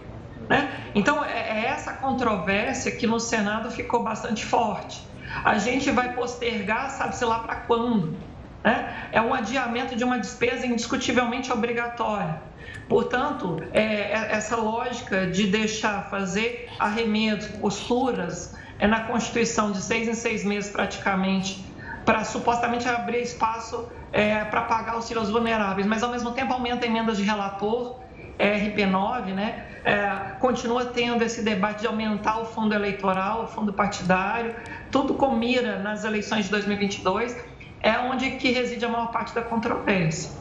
[0.50, 0.70] Né?
[0.96, 5.02] Então, é, é essa controvérsia que no Senado ficou bastante forte.
[5.44, 8.18] A gente vai postergar, sabe-se lá para quando?
[8.64, 9.08] Né?
[9.12, 12.42] É um adiamento de uma despesa indiscutivelmente obrigatória.
[12.88, 20.08] Portanto, é, é essa lógica de deixar fazer arremedos, posturas é na Constituição de seis
[20.08, 21.64] em seis meses praticamente,
[22.04, 27.18] para supostamente abrir espaço é, para pagar auxílios vulneráveis, mas ao mesmo tempo aumenta emendas
[27.18, 28.00] de relator,
[28.40, 29.68] RP9, né?
[29.84, 34.56] É, continua tendo esse debate de aumentar o fundo eleitoral, o fundo partidário,
[34.90, 37.36] tudo com mira nas eleições de 2022,
[37.82, 40.32] é onde que reside a maior parte da controvérsia.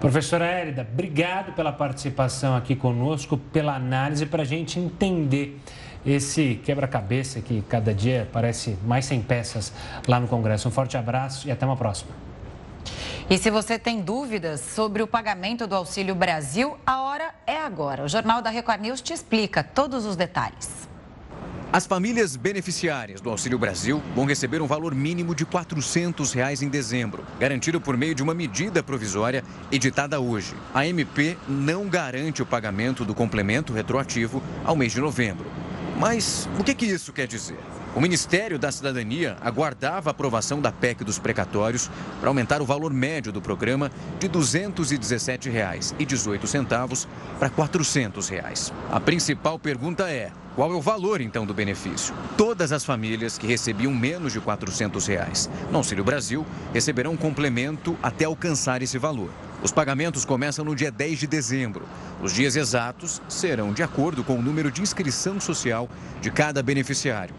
[0.00, 5.58] Professora Érida, obrigado pela participação aqui conosco, pela análise, para a gente entender
[6.04, 9.72] esse quebra-cabeça que cada dia parece mais sem peças
[10.06, 10.68] lá no Congresso.
[10.68, 12.12] Um forte abraço e até uma próxima.
[13.28, 18.04] E se você tem dúvidas sobre o pagamento do Auxílio Brasil, a hora é agora.
[18.04, 20.85] O Jornal da Record News te explica todos os detalhes.
[21.72, 26.68] As famílias beneficiárias do Auxílio Brasil vão receber um valor mínimo de 400 reais em
[26.68, 30.54] dezembro, garantido por meio de uma medida provisória editada hoje.
[30.72, 35.46] A MP não garante o pagamento do complemento retroativo ao mês de novembro.
[35.98, 37.58] Mas o que, que isso quer dizer?
[37.96, 42.92] O Ministério da Cidadania aguardava a aprovação da PEC dos precatórios para aumentar o valor
[42.92, 47.06] médio do programa de R$ 217,18
[47.38, 48.70] para 400 reais.
[48.92, 52.14] A principal pergunta é: qual é o valor, então, do benefício?
[52.36, 57.96] Todas as famílias que recebiam menos de 400 reais no Auxílio Brasil receberão um complemento
[58.02, 59.30] até alcançar esse valor.
[59.62, 61.86] Os pagamentos começam no dia 10 de dezembro.
[62.22, 65.88] Os dias exatos serão de acordo com o número de inscrição social
[66.20, 67.34] de cada beneficiário.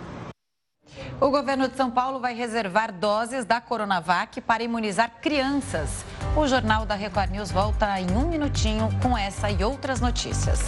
[1.20, 6.04] O governo de São Paulo vai reservar doses da Coronavac para imunizar crianças.
[6.34, 10.60] O Jornal da Record News volta em um minutinho com essa e outras notícias.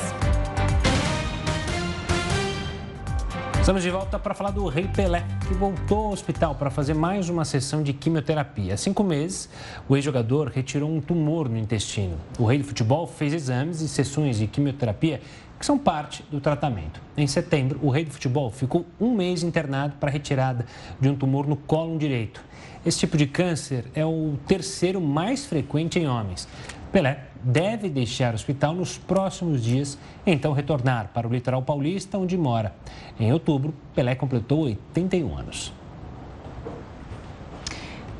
[3.63, 7.29] Estamos de volta para falar do Rei Pelé, que voltou ao hospital para fazer mais
[7.29, 8.75] uma sessão de quimioterapia.
[8.75, 9.49] Há cinco meses,
[9.89, 12.19] o ex-jogador retirou um tumor no intestino.
[12.41, 15.21] O rei do futebol fez exames e sessões de quimioterapia
[15.63, 17.01] que são parte do tratamento.
[17.17, 20.67] Em setembro, o rei do futebol ficou um mês internado para retirada
[21.01, 22.45] de um tumor no colo direito.
[22.85, 26.49] Esse tipo de câncer é o terceiro mais frequente em homens.
[26.91, 29.97] Pelé deve deixar o hospital nos próximos dias,
[30.27, 32.75] então retornar para o litoral paulista, onde mora.
[33.21, 35.73] Em outubro, Pelé completou 81 anos.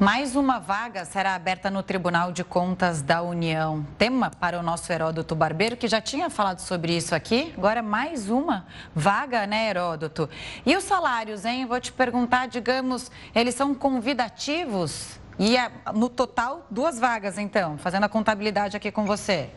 [0.03, 3.87] Mais uma vaga será aberta no Tribunal de Contas da União.
[3.97, 7.55] Tema para o nosso Heródoto Barbeiro, que já tinha falado sobre isso aqui.
[7.57, 10.29] Agora mais uma vaga, né, Heródoto?
[10.67, 11.67] E os salários, hein?
[11.67, 15.21] Vou te perguntar, digamos, eles são convidativos?
[15.39, 19.51] E é, no total, duas vagas, então, fazendo a contabilidade aqui com você.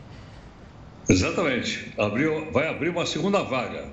[1.08, 1.92] Exatamente.
[1.98, 3.88] Abriu, vai abrir uma segunda vaga.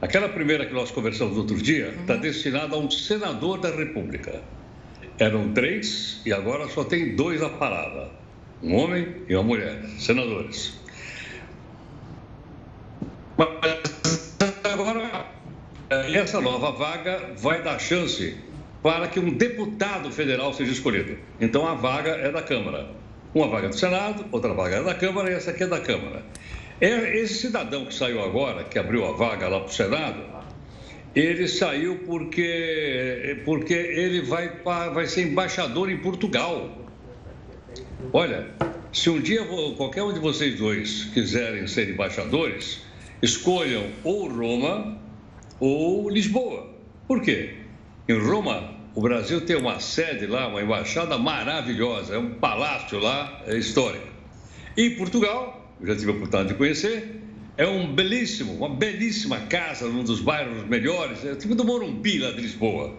[0.00, 2.20] Aquela primeira que nós conversamos outro dia está uhum.
[2.20, 4.42] destinada a um senador da República.
[5.18, 8.10] Eram três e agora só tem dois a parada:
[8.62, 10.78] um homem e uma mulher, senadores.
[13.36, 15.26] Mas agora,
[15.90, 18.36] essa nova vaga vai dar chance
[18.82, 21.16] para que um deputado federal seja escolhido.
[21.40, 22.88] Então a vaga é da Câmara.
[23.34, 26.22] Uma vaga do Senado, outra vaga é da Câmara e essa aqui é da Câmara.
[26.80, 30.20] É, esse cidadão que saiu agora, que abriu a vaga lá para o Senado,
[31.14, 36.78] ele saiu porque, porque ele vai, vai ser embaixador em Portugal.
[38.12, 38.48] Olha,
[38.92, 39.44] se um dia
[39.76, 42.82] qualquer um de vocês dois quiserem ser embaixadores,
[43.22, 44.98] escolham ou Roma
[45.60, 46.68] ou Lisboa.
[47.06, 47.54] Por quê?
[48.08, 53.42] Em Roma, o Brasil tem uma sede lá, uma embaixada maravilhosa, é um palácio lá
[53.46, 54.06] é histórico.
[54.76, 57.20] E Portugal, eu já tive a oportunidade de conhecer,
[57.56, 62.30] é um belíssimo, uma belíssima casa num dos bairros melhores, é tipo do Morumbi lá
[62.30, 62.94] de Lisboa.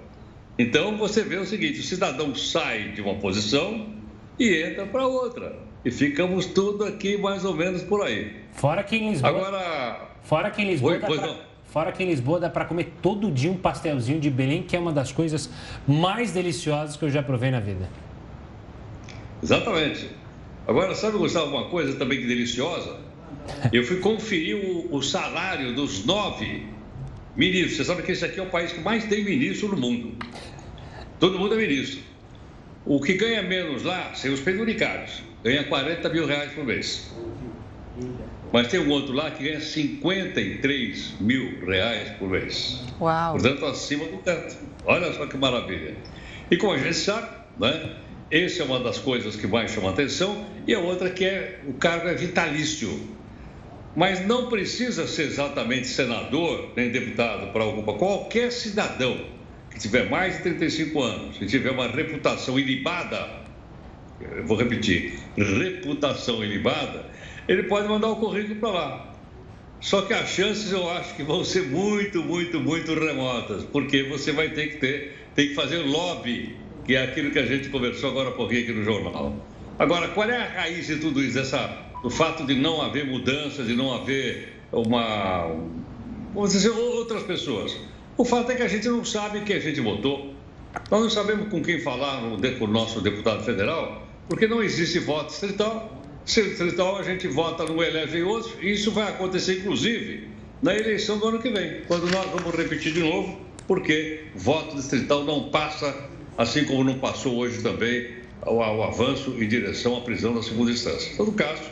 [0.57, 3.87] Então você vê o seguinte: o cidadão sai de uma posição
[4.39, 5.55] e entra para outra.
[5.83, 8.33] E ficamos tudo aqui mais ou menos por aí.
[8.53, 9.29] Fora que em Lisboa.
[9.29, 10.09] Agora.
[10.23, 10.93] Fora que em Lisboa.
[10.93, 11.27] Oi, pois pra...
[11.27, 11.53] não.
[11.65, 14.79] Fora que em Lisboa dá para comer todo dia um pastelzinho de Belém, que é
[14.79, 15.49] uma das coisas
[15.87, 17.89] mais deliciosas que eu já provei na vida.
[19.41, 20.07] Exatamente.
[20.67, 22.97] Agora, sabe, Gustavo, uma coisa também que deliciosa?
[23.71, 26.65] Eu fui conferir o, o salário dos nove
[27.35, 27.77] ministros.
[27.77, 30.17] Você sabe que esse aqui é o país que mais tem ministro no mundo.
[31.19, 32.01] Todo mundo é ministro.
[32.85, 37.11] O que ganha menos lá, sem os penduricários, ganha 40 mil reais por mês.
[38.51, 42.81] Mas tem um outro lá que ganha 53 mil reais por mês.
[42.99, 43.33] Uau!
[43.33, 44.57] Portanto, acima do teto.
[44.85, 45.95] Olha só que maravilha.
[46.51, 47.95] E como a gente sabe, né?
[48.29, 50.45] Essa é uma das coisas que mais chama atenção.
[50.67, 52.89] E a outra que é o cargo é vitalício.
[53.95, 57.95] Mas não precisa ser exatamente senador nem deputado para ocupar.
[57.95, 59.17] Qualquer cidadão
[59.69, 63.43] que tiver mais de 35 anos e tiver uma reputação ilibada,
[64.45, 67.05] vou repetir, reputação ilibada,
[67.47, 69.13] ele pode mandar o currículo para lá.
[69.79, 74.31] Só que as chances eu acho que vão ser muito, muito, muito remotas, porque você
[74.31, 78.11] vai ter que ter, tem que fazer lobby, que é aquilo que a gente conversou
[78.11, 79.35] agora há pouquinho aqui no jornal.
[79.77, 81.37] Agora, qual é a raiz de tudo isso?
[81.37, 85.47] Essa, o fato de não haver mudanças, de não haver uma.
[86.33, 87.75] Vamos dizer, outras pessoas.
[88.17, 90.33] O fato é que a gente não sabe quem a gente votou.
[90.91, 95.29] Nós não sabemos com quem falar no, o nosso deputado federal, porque não existe voto
[95.29, 96.01] distrital.
[96.25, 100.27] Se distrital a gente vota num, elege em outro, e isso vai acontecer, inclusive,
[100.61, 105.23] na eleição do ano que vem, quando nós vamos repetir de novo, porque voto distrital
[105.23, 108.07] não passa, assim como não passou hoje também,
[108.45, 111.13] o, o avanço em direção à prisão da segunda instância.
[111.13, 111.63] Em todo caso,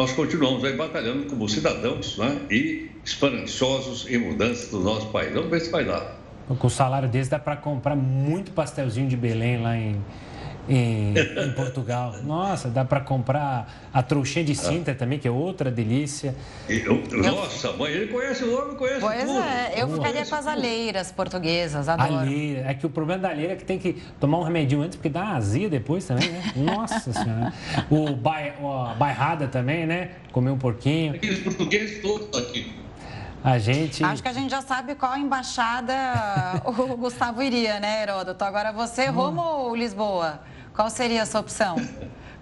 [0.00, 5.34] nós continuamos aí batalhando como cidadãos né, e esperançosos em mudanças do nosso país.
[5.34, 6.16] Vamos ver se vai dar.
[6.58, 10.02] Com o salário desse dá para comprar muito pastelzinho de Belém lá em,
[10.68, 12.16] em, em Portugal.
[12.24, 16.34] Nossa, dá para comprar a trouxinha de cinta também, que é outra delícia.
[16.68, 19.40] Eu, nossa, mãe, ele conhece o homem, conhece pois tudo.
[19.40, 22.18] é, eu ficaria com as alheiras portuguesas, adoro.
[22.18, 22.70] Alheira.
[22.70, 25.08] É que o problema da alheira é que tem que tomar um remedinho antes, porque
[25.08, 26.52] dá azia depois também, né?
[26.56, 27.52] Nossa Senhora.
[27.90, 30.10] O bai, a bairrada também, né?
[30.32, 31.14] Comer um porquinho.
[31.14, 32.79] Aqueles portugueses todos aqui.
[33.42, 34.04] A gente.
[34.04, 35.94] Acho que a gente já sabe qual embaixada
[36.64, 38.44] o Gustavo iria, né, Heródoto?
[38.44, 40.40] Agora você, Roma ou Lisboa?
[40.74, 41.76] Qual seria a sua opção?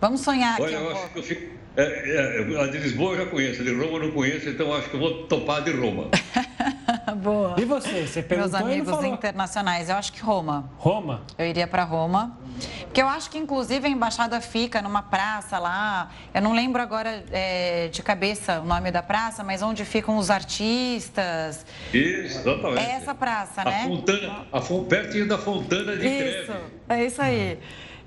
[0.01, 0.63] Vamos sonhar aqui.
[0.63, 1.05] Olha, um eu pouco.
[1.05, 1.59] acho que eu fico.
[1.77, 4.75] É, é, a de Lisboa eu já conheço, a de Roma eu não conheço, então
[4.75, 6.09] acho que eu vou topar de Roma.
[7.23, 7.55] Boa.
[7.59, 8.07] E você?
[8.07, 9.07] Você Meus perguntou não amigos falou.
[9.07, 10.71] internacionais, eu acho que Roma.
[10.79, 11.23] Roma?
[11.37, 12.37] Eu iria para Roma.
[12.85, 16.11] Porque eu acho que, inclusive, a embaixada fica numa praça lá.
[16.35, 20.31] Eu não lembro agora é, de cabeça o nome da praça, mas onde ficam os
[20.31, 21.65] artistas.
[21.93, 22.87] Isso, exatamente.
[22.87, 23.85] É essa praça, A né?
[23.87, 26.61] Fontana, a, pertinho da Fontana de Isso, Trevi.
[26.89, 27.59] é isso aí.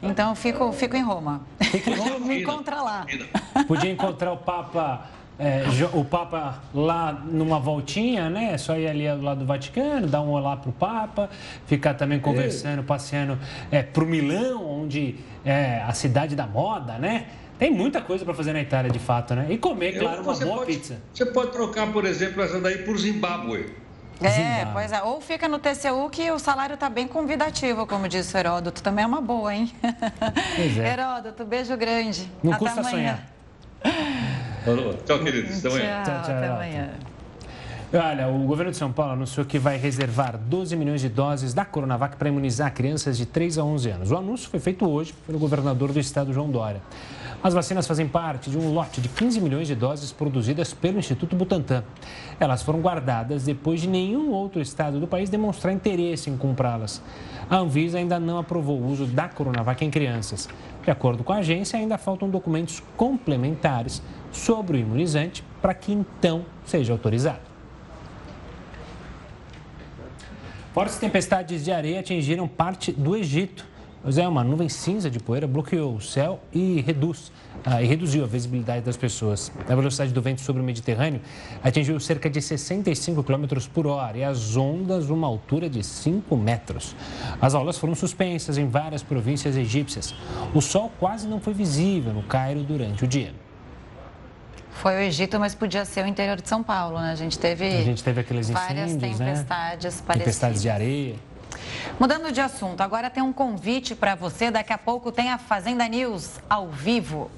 [0.01, 1.41] Então, eu fico, fico em Roma.
[2.25, 3.05] Me encontra lá.
[3.67, 5.05] Podia encontrar o Papa.
[5.37, 8.53] é, o Papa lá numa voltinha, né?
[8.53, 11.29] É Só ir ali ao lado do Vaticano, dar um olá pro Papa,
[11.67, 13.37] ficar também conversando, passeando
[13.71, 17.25] é, pro Milão, onde é a cidade da moda, né?
[17.59, 19.45] Tem muita coisa para fazer na Itália, de fato, né?
[19.49, 20.97] E comer, claro, uma você boa pode- pizza.
[21.13, 23.67] Você pode trocar, por exemplo, essa daí por Zimbábue.
[24.27, 25.01] É, pois é.
[25.03, 28.81] Ou fica no TCU que o salário está bem convidativo, como disse o Heródoto.
[28.83, 29.71] Também é uma boa, hein?
[30.55, 30.87] Pois é.
[30.93, 32.29] Heródoto, beijo grande.
[32.43, 33.19] Não Até custa amanhã.
[34.63, 34.93] Falou.
[35.05, 35.65] Tchau, queridos.
[35.65, 36.03] Até amanhã.
[36.03, 36.89] Tchau, Tchau, tchau, até amanhã.
[37.93, 41.65] Olha, o governo de São Paulo anunciou que vai reservar 12 milhões de doses da
[41.65, 44.11] Coronavac para imunizar crianças de 3 a 11 anos.
[44.11, 46.81] O anúncio foi feito hoje pelo governador do estado, João Dória.
[47.43, 51.35] As vacinas fazem parte de um lote de 15 milhões de doses produzidas pelo Instituto
[51.35, 51.83] Butantan.
[52.39, 57.01] Elas foram guardadas depois de nenhum outro estado do país demonstrar interesse em comprá-las.
[57.49, 60.47] A Anvisa ainda não aprovou o uso da Coronavac em crianças.
[60.81, 66.45] De acordo com a agência, ainda faltam documentos complementares sobre o imunizante para que então
[66.63, 67.50] seja autorizado.
[70.73, 73.65] Fortes tempestades de areia atingiram parte do Egito.
[74.01, 77.29] Pois é, uma nuvem cinza de poeira bloqueou o céu e, reduz,
[77.65, 79.51] ah, e reduziu a visibilidade das pessoas.
[79.67, 81.19] A velocidade do vento sobre o Mediterrâneo
[81.61, 86.95] atingiu cerca de 65 km por hora e as ondas uma altura de 5 metros.
[87.41, 90.15] As aulas foram suspensas em várias províncias egípcias.
[90.55, 93.33] O sol quase não foi visível no Cairo durante o dia.
[94.73, 97.11] Foi o Egito, mas podia ser o interior de São Paulo, né?
[97.11, 99.25] A gente teve, A gente teve aqueles várias incêndios, né?
[99.27, 100.17] tempestades parecidas.
[100.17, 101.15] Tempestades de areia.
[101.99, 104.49] Mudando de assunto, agora tem um convite para você.
[104.49, 107.29] Daqui a pouco tem a Fazenda News ao vivo.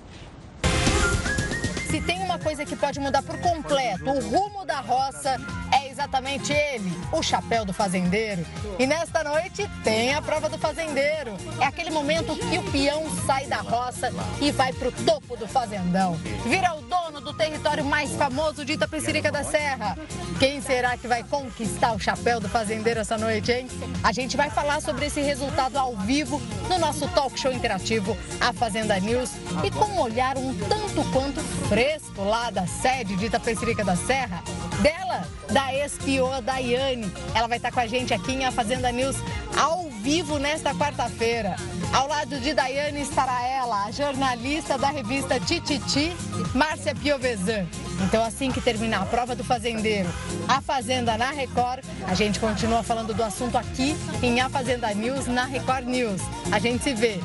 [1.90, 5.38] Se tem uma coisa que pode mudar por completo o rumo da roça,
[5.72, 8.44] é exatamente ele, o chapéu do fazendeiro.
[8.80, 11.38] E nesta noite tem a prova do fazendeiro.
[11.62, 16.16] É aquele momento que o peão sai da roça e vai pro topo do fazendão.
[16.44, 19.96] Vira o dono do território mais famoso de Itapecerica da Serra.
[20.40, 23.68] Quem será que vai conquistar o chapéu do fazendeiro essa noite, hein?
[24.04, 28.52] A gente vai falar sobre esse resultado ao vivo no nosso talk show interativo, a
[28.52, 29.30] Fazenda News,
[29.64, 31.40] e com um olhar um tanto quanto
[31.70, 34.44] fresco lá da sede de Itapecerica da Serra,
[34.82, 37.12] dela, da espiô Daiane.
[37.34, 39.16] Ela vai estar com a gente aqui em A Fazenda News
[39.58, 41.56] ao vivo nesta quarta-feira.
[41.94, 46.12] Ao lado de Daiane estará ela, a jornalista da revista Tititi,
[46.56, 47.68] Márcia Piovesan.
[48.02, 50.10] Então, assim que terminar a prova do fazendeiro,
[50.48, 55.28] a Fazenda na Record, a gente continua falando do assunto aqui em A Fazenda News
[55.28, 56.22] na Record News.
[56.52, 57.20] A gente se vê.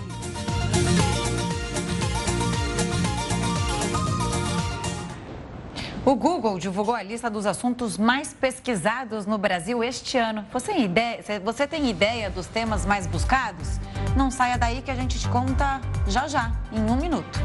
[6.08, 10.42] O Google divulgou a lista dos assuntos mais pesquisados no Brasil este ano.
[10.50, 13.78] Você tem ideia, você tem ideia dos temas mais buscados?
[14.16, 17.38] Não saia daí que a gente te conta já já, em um minuto.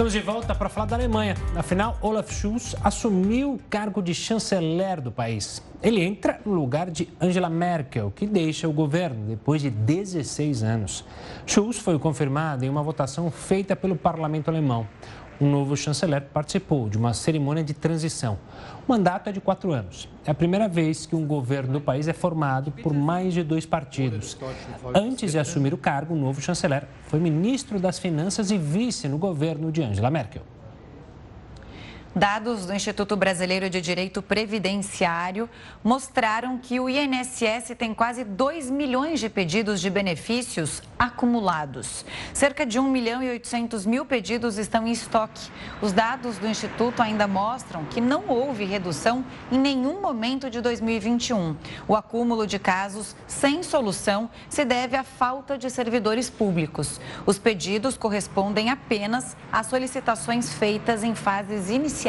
[0.00, 1.34] Estamos de volta para falar da Alemanha.
[1.54, 5.62] Afinal, Olaf Scholz assumiu o cargo de chanceler do país.
[5.82, 11.04] Ele entra no lugar de Angela Merkel, que deixa o governo depois de 16 anos.
[11.46, 14.86] Scholz foi confirmado em uma votação feita pelo parlamento alemão
[15.40, 18.38] um novo chanceler participou de uma cerimônia de transição.
[18.90, 20.08] O mandato é de quatro anos.
[20.26, 23.64] É a primeira vez que um governo do país é formado por mais de dois
[23.64, 24.36] partidos.
[24.92, 29.16] Antes de assumir o cargo, o novo chanceler foi ministro das Finanças e vice no
[29.16, 30.42] governo de Angela Merkel.
[32.14, 35.48] Dados do Instituto Brasileiro de Direito Previdenciário
[35.82, 42.04] mostraram que o INSS tem quase 2 milhões de pedidos de benefícios acumulados.
[42.34, 45.52] Cerca de 1 milhão e 800 mil pedidos estão em estoque.
[45.80, 51.54] Os dados do Instituto ainda mostram que não houve redução em nenhum momento de 2021.
[51.86, 57.00] O acúmulo de casos sem solução se deve à falta de servidores públicos.
[57.24, 61.99] Os pedidos correspondem apenas às solicitações feitas em fases iniciais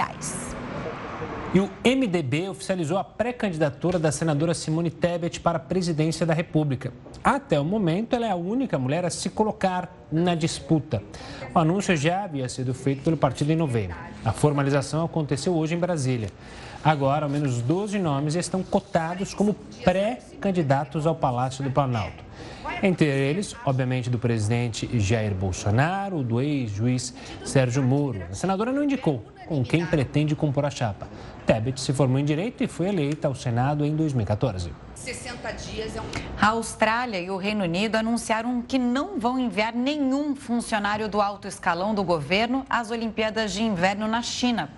[1.54, 6.94] e o MDB oficializou a pré-candidatura da senadora Simone Tebet para a presidência da República.
[7.22, 11.04] Até o momento, ela é a única mulher a se colocar na disputa.
[11.54, 13.98] O anúncio já havia sido feito pelo partido em novembro.
[14.24, 16.30] A formalização aconteceu hoje em Brasília.
[16.82, 22.24] Agora, ao menos 12 nomes estão cotados como pré-candidatos ao Palácio do Planalto.
[22.82, 27.14] Entre eles, obviamente, do presidente Jair Bolsonaro, do ex-juiz
[27.44, 28.24] Sérgio Moro.
[28.32, 31.10] A senadora não indicou com quem pretende compor a chapa.
[31.46, 34.72] Tebet se formou em Direito e foi eleita ao Senado em 2014.
[35.02, 36.06] 60 dias é um...
[36.40, 41.48] A Austrália e o Reino Unido anunciaram que não vão enviar nenhum funcionário do alto
[41.48, 44.70] escalão do governo às Olimpíadas de Inverno na China.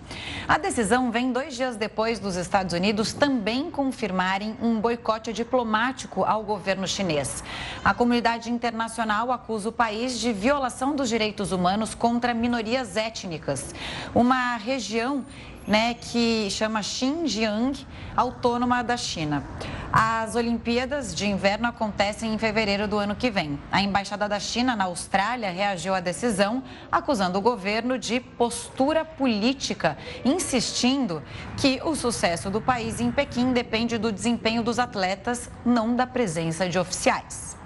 [0.48, 6.42] A decisão vem dois dias depois dos Estados Unidos também confirmarem um boicote diplomático ao
[6.44, 7.44] governo chinês.
[7.84, 13.76] A comunidade internacional acusa o país de violação dos direitos humanos contra minorias étnicas.
[14.16, 15.26] Uma região
[15.68, 17.86] né, que chama Xinjiang
[18.16, 19.44] Autônoma da China.
[19.92, 23.60] As Olimpíadas de Inverno acontecem em fevereiro do ano que vem.
[23.72, 29.98] A Embaixada da China na Austrália reagiu à decisão, acusando o governo de postura política,
[30.26, 31.22] insistindo
[31.58, 36.68] que o sucesso do país em Pequim depende do desempenho dos atletas, não da presença
[36.68, 37.63] de oficiais.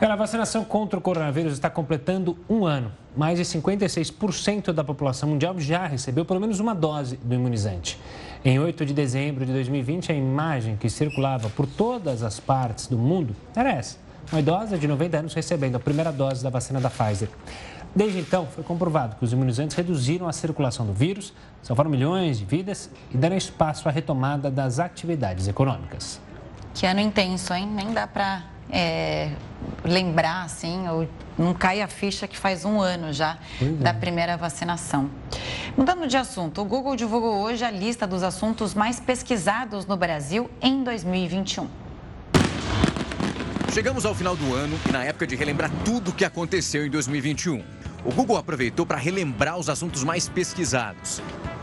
[0.00, 2.92] A vacinação contra o coronavírus está completando um ano.
[3.16, 7.98] Mais de 56% da população mundial já recebeu pelo menos uma dose do imunizante.
[8.44, 12.98] Em 8 de dezembro de 2020, a imagem que circulava por todas as partes do
[12.98, 13.96] mundo era essa:
[14.30, 17.28] uma idosa de 90 anos recebendo a primeira dose da vacina da Pfizer.
[17.94, 21.32] Desde então, foi comprovado que os imunizantes reduziram a circulação do vírus,
[21.62, 26.20] salvaram milhões de vidas e deram espaço à retomada das atividades econômicas.
[26.74, 27.68] Que ano intenso, hein?
[27.68, 29.30] Nem dá para é,
[29.84, 33.64] lembrar, assim, ou não cai a ficha que faz um ano já é.
[33.64, 35.10] da primeira vacinação.
[35.76, 40.50] Mudando de assunto, o Google divulgou hoje a lista dos assuntos mais pesquisados no Brasil
[40.62, 41.68] em 2021.
[43.72, 46.90] Chegamos ao final do ano e na época de relembrar tudo o que aconteceu em
[46.90, 47.60] 2021.
[48.04, 51.20] O Google aproveitou para relembrar os assuntos mais pesquisados.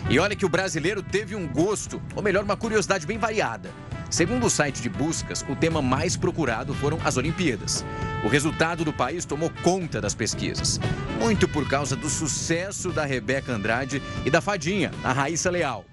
[0.10, 3.70] E olha que o brasileiro teve um gosto, ou melhor, uma curiosidade bem variada.
[4.12, 7.86] Segundo o site de buscas, o tema mais procurado foram as Olimpíadas.
[8.26, 10.82] O resultado do país tomou conta das pesquisas,
[11.18, 15.86] muito por causa do sucesso da Rebeca Andrade e da fadinha, a Raíssa Leal.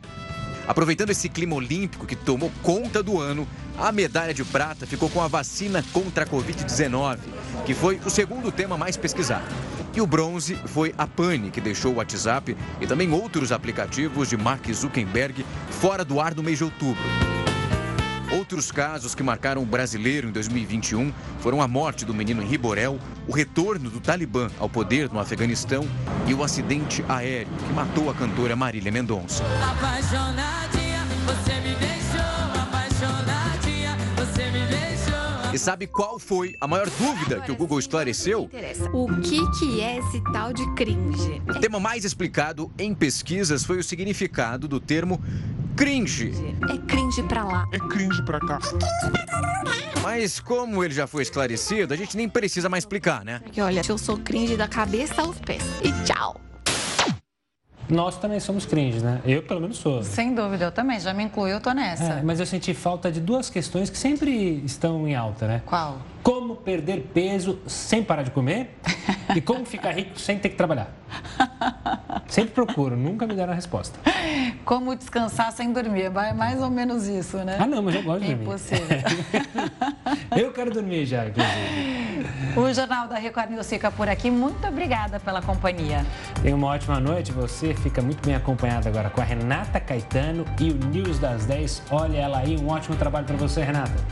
[0.67, 3.47] Aproveitando esse clima olímpico que tomou conta do ano,
[3.79, 7.19] a medalha de prata ficou com a vacina contra a Covid-19,
[7.65, 9.47] que foi o segundo tema mais pesquisado.
[9.95, 14.37] E o bronze foi a Pane, que deixou o WhatsApp e também outros aplicativos de
[14.37, 17.03] Mark Zuckerberg fora do ar no mês de outubro.
[18.31, 22.99] Outros casos que marcaram o brasileiro em 2021 foram a morte do menino Henri Borel,
[23.27, 25.89] o retorno do Talibã ao poder no Afeganistão
[26.27, 29.43] e o acidente aéreo que matou a cantora Marília Mendonça.
[35.51, 38.51] E sabe qual foi a maior dúvida que o Google esclareceu?
[38.93, 41.43] O que, que é esse tal de cringe?
[41.49, 45.19] O tema mais explicado em pesquisas foi o significado do termo
[45.79, 46.33] cringe.
[46.69, 47.65] É cringe pra lá.
[47.71, 48.59] É cringe pra cá.
[50.03, 53.39] Mas como ele já foi esclarecido, a gente nem precisa mais explicar, né?
[53.45, 55.63] Porque olha, eu sou cringe da cabeça aos pés.
[55.81, 56.41] E tchau.
[57.89, 59.21] Nós também somos cringe, né?
[59.25, 60.03] Eu, pelo menos, sou.
[60.03, 60.99] Sem dúvida, eu também.
[60.99, 62.05] Já me incluí, eu tô nessa.
[62.05, 65.63] É, mas eu senti falta de duas questões que sempre estão em alta, né?
[65.65, 65.99] Qual?
[66.29, 68.77] Como perder peso sem parar de comer
[69.35, 70.91] e como ficar rico sem ter que trabalhar.
[72.27, 73.99] Sempre procuro, nunca me deram a resposta.
[74.63, 76.11] Como descansar sem dormir?
[76.11, 77.57] Vai mais ou menos isso, né?
[77.59, 78.45] Ah, não, mas eu gosto de é dormir.
[78.45, 78.99] Impossível.
[80.37, 82.29] eu quero dormir já, inclusive.
[82.55, 84.31] O Jornal da Record News fica por aqui.
[84.31, 86.05] Muito obrigada pela companhia.
[86.43, 87.33] Tenha uma ótima noite.
[87.33, 91.85] Você fica muito bem acompanhado agora com a Renata Caetano e o News das 10.
[91.91, 93.99] Olha ela aí, um ótimo trabalho para você, Renata.